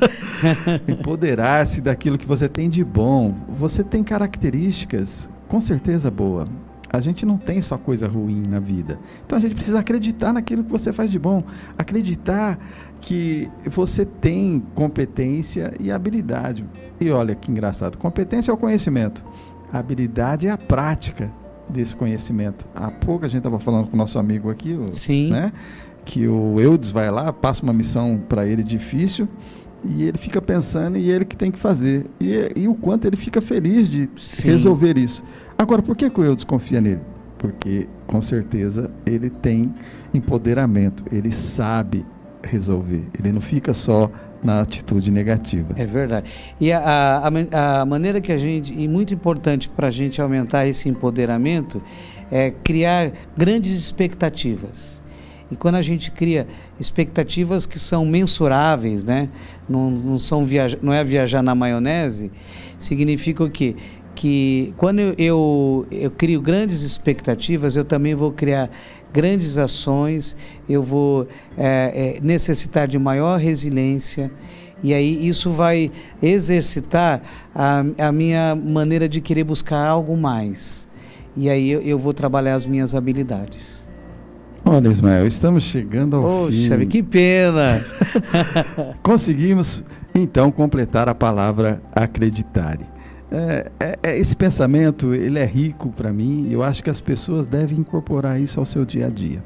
Empoderar-se 0.86 1.80
daquilo 1.80 2.18
que 2.18 2.26
você 2.26 2.46
tem 2.46 2.68
de 2.68 2.84
bom. 2.84 3.34
Você 3.56 3.82
tem 3.82 4.04
características, 4.04 5.30
com 5.48 5.60
certeza 5.62 6.10
boa. 6.10 6.46
A 6.92 7.00
gente 7.00 7.24
não 7.24 7.38
tem 7.38 7.62
só 7.62 7.78
coisa 7.78 8.06
ruim 8.06 8.42
na 8.46 8.60
vida. 8.60 8.98
Então 9.24 9.38
a 9.38 9.40
gente 9.40 9.54
precisa 9.54 9.78
acreditar 9.78 10.32
naquilo 10.32 10.62
que 10.62 10.70
você 10.70 10.92
faz 10.92 11.10
de 11.10 11.18
bom. 11.18 11.42
Acreditar 11.78 12.58
que 13.00 13.48
você 13.64 14.04
tem 14.04 14.62
competência 14.74 15.72
e 15.80 15.90
habilidade. 15.90 16.64
E 17.00 17.10
olha 17.10 17.34
que 17.34 17.50
engraçado: 17.50 17.96
competência 17.96 18.50
é 18.50 18.54
o 18.54 18.58
conhecimento, 18.58 19.24
a 19.72 19.78
habilidade 19.78 20.46
é 20.46 20.50
a 20.50 20.58
prática 20.58 21.30
desse 21.68 21.96
conhecimento. 21.96 22.66
Há 22.74 22.90
pouco 22.90 23.24
a 23.24 23.28
gente 23.28 23.38
estava 23.38 23.58
falando 23.58 23.88
com 23.88 23.94
o 23.94 23.98
nosso 23.98 24.18
amigo 24.18 24.50
aqui, 24.50 24.78
Sim. 24.90 25.30
né? 25.30 25.52
Que 26.04 26.26
o 26.28 26.60
Eudes 26.60 26.90
vai 26.90 27.10
lá, 27.10 27.32
passa 27.32 27.62
uma 27.62 27.72
missão 27.72 28.20
para 28.28 28.46
ele 28.46 28.62
difícil 28.62 29.28
e 29.84 30.04
ele 30.04 30.18
fica 30.18 30.40
pensando 30.40 30.96
e 30.96 31.10
ele 31.10 31.24
que 31.24 31.36
tem 31.36 31.50
que 31.50 31.58
fazer. 31.58 32.06
E, 32.20 32.52
e 32.56 32.68
o 32.68 32.74
quanto 32.74 33.06
ele 33.06 33.16
fica 33.16 33.40
feliz 33.40 33.88
de 33.88 34.08
Sim. 34.16 34.48
resolver 34.48 34.98
isso. 34.98 35.24
Agora, 35.62 35.80
por 35.80 35.94
que, 35.94 36.10
que 36.10 36.18
eu 36.18 36.34
desconfia 36.34 36.80
nele? 36.80 37.02
Porque, 37.38 37.86
com 38.08 38.20
certeza, 38.20 38.90
ele 39.06 39.30
tem 39.30 39.72
empoderamento, 40.12 41.04
ele 41.12 41.30
sabe 41.30 42.04
resolver, 42.42 43.04
ele 43.16 43.30
não 43.30 43.40
fica 43.40 43.72
só 43.72 44.10
na 44.42 44.60
atitude 44.60 45.12
negativa. 45.12 45.72
É 45.76 45.86
verdade. 45.86 46.28
E 46.60 46.72
a, 46.72 47.30
a, 47.52 47.80
a 47.80 47.86
maneira 47.86 48.20
que 48.20 48.32
a 48.32 48.38
gente, 48.38 48.74
e 48.74 48.88
muito 48.88 49.14
importante 49.14 49.68
para 49.68 49.86
a 49.86 49.90
gente 49.92 50.20
aumentar 50.20 50.66
esse 50.66 50.88
empoderamento, 50.88 51.80
é 52.28 52.50
criar 52.50 53.12
grandes 53.36 53.70
expectativas. 53.70 55.00
E 55.48 55.54
quando 55.54 55.76
a 55.76 55.82
gente 55.82 56.10
cria 56.10 56.48
expectativas 56.80 57.66
que 57.66 57.78
são 57.78 58.04
mensuráveis, 58.04 59.04
né? 59.04 59.28
não, 59.68 59.90
não, 59.90 60.18
são 60.18 60.44
viaja, 60.44 60.78
não 60.82 60.92
é 60.92 61.04
viajar 61.04 61.42
na 61.42 61.54
maionese, 61.54 62.32
significa 62.78 63.44
o 63.44 63.50
quê? 63.50 63.76
Que 64.14 64.72
quando 64.76 65.00
eu, 65.00 65.14
eu, 65.18 65.86
eu, 65.90 66.10
crio 66.10 66.40
grandes 66.40 66.82
expectativas, 66.82 67.76
eu 67.76 67.84
também 67.84 68.14
vou 68.14 68.32
criar 68.32 68.70
grandes 69.12 69.58
ações, 69.58 70.36
eu 70.68 70.82
vou 70.82 71.26
é, 71.56 72.16
é, 72.16 72.20
necessitar 72.22 72.86
de 72.88 72.98
maior 72.98 73.38
resiliência, 73.38 74.30
e 74.82 74.92
aí 74.92 75.28
isso 75.28 75.50
vai 75.50 75.90
exercitar 76.22 77.22
a, 77.54 77.84
a 77.98 78.12
minha 78.12 78.54
maneira 78.54 79.08
de 79.08 79.20
querer 79.20 79.44
buscar 79.44 79.86
algo 79.86 80.16
mais. 80.16 80.88
e 81.36 81.48
aí 81.48 81.70
eu, 81.70 81.80
eu 81.82 81.98
vou 81.98 82.12
trabalhar 82.12 82.54
as 82.54 82.66
minhas 82.66 82.94
habilidades. 82.94 83.88
Olha, 84.64 84.88
Ismael, 84.88 85.26
estamos 85.26 85.64
chegando 85.64 86.16
ao 86.16 86.22
Poxa, 86.22 86.78
fim. 86.78 86.86
que 86.86 87.02
pena! 87.02 87.84
Conseguimos, 89.02 89.82
então, 90.14 90.52
completar 90.52 91.08
a 91.08 91.14
palavra 91.14 91.82
acreditare. 91.92 92.91
É, 93.34 93.70
é, 93.80 93.98
é, 94.02 94.18
esse 94.18 94.36
pensamento, 94.36 95.14
ele 95.14 95.38
é 95.38 95.44
rico 95.46 95.88
para 95.88 96.12
mim 96.12 96.48
e 96.48 96.52
eu 96.52 96.62
acho 96.62 96.84
que 96.84 96.90
as 96.90 97.00
pessoas 97.00 97.46
devem 97.46 97.78
incorporar 97.78 98.38
isso 98.38 98.60
ao 98.60 98.66
seu 98.66 98.84
dia 98.84 99.06
a 99.06 99.10
dia. 99.10 99.42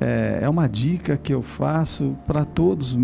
É, 0.00 0.38
é 0.42 0.48
uma 0.48 0.68
dica 0.68 1.16
que 1.16 1.34
eu 1.34 1.42
faço 1.42 2.16
para 2.28 2.44
todas 2.44 2.96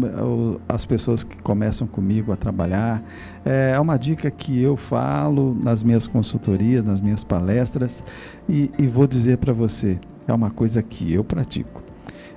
as 0.69 0.85
pessoas 0.85 1.25
que 1.25 1.37
começam 1.39 1.89
comigo 1.89 2.31
a 2.31 2.37
trabalhar. 2.37 3.03
É, 3.45 3.73
é 3.75 3.81
uma 3.81 3.99
dica 3.99 4.31
que 4.31 4.63
eu 4.63 4.77
falo 4.77 5.59
nas 5.61 5.83
minhas 5.83 6.07
consultorias, 6.07 6.85
nas 6.85 7.01
minhas 7.01 7.25
palestras 7.25 8.05
e, 8.49 8.71
e 8.79 8.87
vou 8.87 9.09
dizer 9.09 9.39
para 9.39 9.53
você, 9.53 9.99
é 10.29 10.33
uma 10.33 10.51
coisa 10.51 10.81
que 10.81 11.13
eu 11.13 11.25
pratico. 11.25 11.83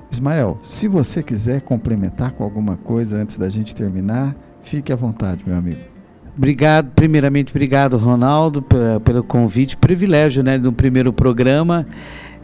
Ismael, 0.09 0.57
se 0.63 0.87
você 0.87 1.21
quiser 1.21 1.61
complementar 1.61 2.31
com 2.31 2.43
alguma 2.43 2.75
coisa 2.75 3.21
antes 3.21 3.37
da 3.37 3.49
gente 3.49 3.75
terminar, 3.75 4.35
fique 4.63 4.91
à 4.91 4.95
vontade, 4.95 5.43
meu 5.45 5.55
amigo. 5.55 5.96
Obrigado, 6.37 6.91
primeiramente, 6.95 7.51
obrigado, 7.51 7.97
Ronaldo, 7.97 8.63
pelo 9.03 9.23
convite, 9.23 9.75
privilégio, 9.75 10.43
né, 10.43 10.59
do 10.59 10.71
primeiro 10.71 11.11
programa. 11.11 11.87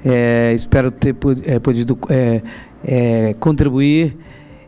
É, 0.03 0.51
espero 0.55 0.89
ter 0.89 1.15
é, 1.45 1.59
podido 1.59 1.97
é, 2.09 2.41
é, 2.83 3.35
contribuir. 3.35 4.17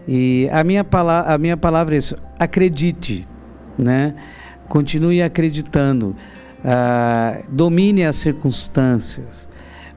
E 0.07 0.47
a 0.51 0.63
minha, 0.63 0.83
palavra, 0.83 1.33
a 1.33 1.37
minha 1.39 1.57
palavra 1.57 1.95
é 1.95 1.97
isso: 1.97 2.15
acredite, 2.37 3.27
né? 3.75 4.13
Continue 4.69 5.23
acreditando. 5.23 6.15
Ah, 6.63 7.41
domine 7.49 8.05
as 8.05 8.17
circunstâncias. 8.17 9.49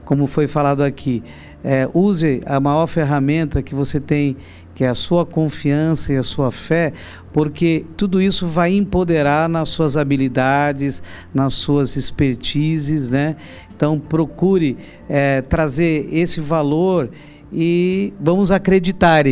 Como 0.03 0.25
foi 0.25 0.47
falado 0.47 0.83
aqui, 0.83 1.23
é, 1.63 1.87
use 1.93 2.41
a 2.45 2.59
maior 2.59 2.87
ferramenta 2.87 3.61
que 3.61 3.75
você 3.75 3.99
tem 3.99 4.37
que 4.79 4.85
é 4.85 4.87
a 4.87 4.95
sua 4.95 5.25
confiança 5.25 6.13
e 6.13 6.15
a 6.15 6.23
sua 6.23 6.53
fé, 6.53 6.93
porque 7.33 7.85
tudo 7.97 8.21
isso 8.21 8.47
vai 8.47 8.73
empoderar 8.73 9.49
nas 9.49 9.67
suas 9.67 9.97
habilidades, 9.97 11.03
nas 11.33 11.53
suas 11.53 11.97
expertises, 11.97 13.09
né? 13.09 13.35
Então 13.75 13.99
procure 13.99 14.77
é, 15.09 15.41
trazer 15.41 16.07
esse 16.13 16.39
valor 16.39 17.09
e 17.51 18.13
vamos 18.21 18.51
acreditar. 18.51 19.25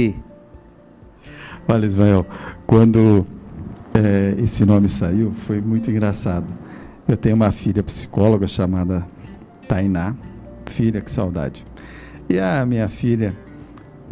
Olha, 1.66 1.86
Ismael, 1.86 2.26
quando 2.66 3.26
é, 3.94 4.36
esse 4.44 4.66
nome 4.66 4.90
saiu, 4.90 5.34
foi 5.46 5.62
muito 5.62 5.90
engraçado. 5.90 6.48
Eu 7.08 7.16
tenho 7.16 7.38
uma 7.38 7.52
filha 7.52 7.82
psicóloga 7.82 8.48
chamada 8.50 9.08
Tainá, 9.66 10.14
filha, 10.66 11.00
que 11.00 11.10
saudade. 11.10 11.66
E 12.30 12.38
a 12.38 12.66
minha 12.66 12.90
filha, 12.90 13.32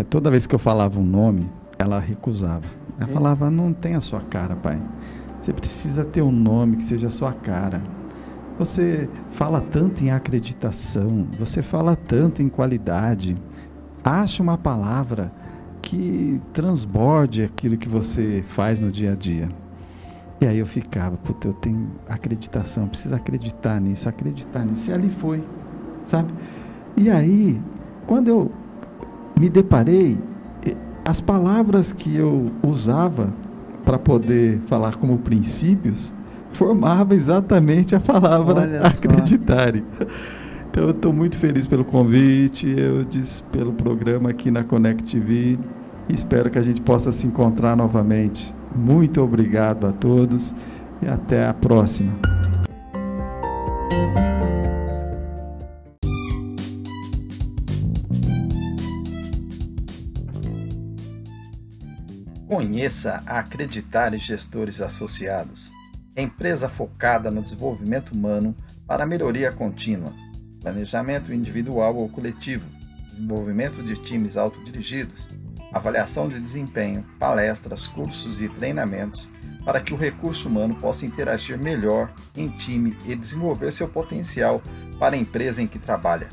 toda 0.04 0.30
vez 0.30 0.46
que 0.46 0.54
eu 0.54 0.60
falava 0.60 1.00
um 1.00 1.06
nome, 1.06 1.50
ela 1.80 2.00
recusava. 2.00 2.66
Ela 3.00 3.08
falava: 3.12 3.50
Não 3.50 3.74
tem 3.74 3.96
a 3.96 4.02
sua 4.02 4.22
cara, 4.22 4.56
pai. 4.56 4.82
Você 5.40 5.54
precisa 5.54 6.04
ter 6.04 6.22
um 6.22 6.32
nome 6.32 6.78
que 6.78 6.84
seja 6.84 7.08
a 7.08 7.12
sua 7.12 7.32
cara. 7.32 7.82
Você 8.58 9.10
fala 9.32 9.60
tanto 9.62 10.04
em 10.04 10.12
acreditação, 10.12 11.28
você 11.38 11.62
fala 11.62 11.96
tanto 11.96 12.42
em 12.42 12.50
qualidade. 12.50 13.36
Acha 14.04 14.42
uma 14.42 14.58
palavra 14.58 15.32
que 15.82 16.42
transborde 16.54 17.44
aquilo 17.44 17.78
que 17.78 17.88
você 17.88 18.44
faz 18.48 18.80
no 18.80 18.92
dia 18.92 19.12
a 19.12 19.16
dia. 19.16 19.50
E 20.42 20.48
aí 20.48 20.58
eu 20.58 20.66
ficava, 20.66 21.16
puta, 21.18 21.48
eu 21.48 21.54
tenho 21.54 21.92
acreditação, 22.10 22.88
preciso 22.88 23.16
acreditar 23.16 23.80
nisso, 23.80 24.10
acreditar 24.10 24.66
nisso. 24.66 24.90
E 24.90 24.94
ali 24.94 25.10
foi, 25.10 25.44
sabe? 26.04 26.34
E 26.98 27.10
aí, 27.10 27.62
quando 28.08 28.28
eu 28.30 28.52
me 29.40 29.50
deparei, 29.50 30.18
as 31.04 31.22
palavras 31.22 31.94
que 31.94 32.16
eu 32.16 32.52
usava 32.64 33.34
para 33.84 34.00
poder 34.00 34.60
falar 34.66 34.96
como 34.96 35.20
princípios 35.20 36.14
formava 36.52 37.14
exatamente 37.14 37.96
a 37.96 38.00
palavra 38.00 38.82
acreditar. 38.82 39.76
Então 39.76 40.84
eu 40.84 40.90
estou 40.90 41.14
muito 41.14 41.38
feliz 41.38 41.68
pelo 41.68 41.86
convite, 41.86 42.68
eu 42.68 43.04
disse 43.04 43.44
pelo 43.44 43.74
programa 43.74 44.32
aqui 44.32 44.50
na 44.50 44.64
Connect 44.64 45.04
TV 45.04 45.60
e 46.10 46.14
espero 46.14 46.50
que 46.50 46.58
a 46.58 46.64
gente 46.64 46.82
possa 46.82 47.12
se 47.12 47.28
encontrar 47.28 47.76
novamente. 47.76 48.54
Muito 48.76 49.22
obrigado 49.22 49.86
a 49.86 49.92
todos 49.92 50.56
e 51.02 51.08
até 51.08 51.48
a 51.48 51.54
próxima. 51.54 52.12
Conheça 62.66 63.22
a 63.28 63.38
Acreditar 63.38 64.16
e 64.16 64.18
Gestores 64.18 64.82
Associados, 64.82 65.72
empresa 66.18 66.68
focada 66.68 67.30
no 67.30 67.40
desenvolvimento 67.40 68.12
humano 68.12 68.56
para 68.88 69.06
melhoria 69.06 69.52
contínua, 69.52 70.12
planejamento 70.62 71.32
individual 71.32 71.96
ou 71.96 72.10
coletivo, 72.10 72.66
desenvolvimento 73.12 73.84
de 73.84 73.94
times 74.02 74.36
autodirigidos, 74.36 75.28
avaliação 75.72 76.28
de 76.28 76.40
desempenho, 76.40 77.06
palestras, 77.20 77.86
cursos 77.86 78.42
e 78.42 78.50
treinamentos 78.50 79.30
para 79.64 79.80
que 79.80 79.94
o 79.94 79.98
recurso 79.98 80.50
humano 80.50 80.74
possa 80.74 81.06
interagir 81.06 81.60
melhor 81.60 82.12
em 82.36 82.50
time 82.50 82.98
e 83.06 83.16
desenvolver 83.16 83.72
seu 83.72 83.88
potencial 83.88 84.60
para 84.98 85.16
a 85.16 85.20
empresa 85.20 85.62
em 85.62 85.68
que 85.68 85.78
trabalha. 85.78 86.30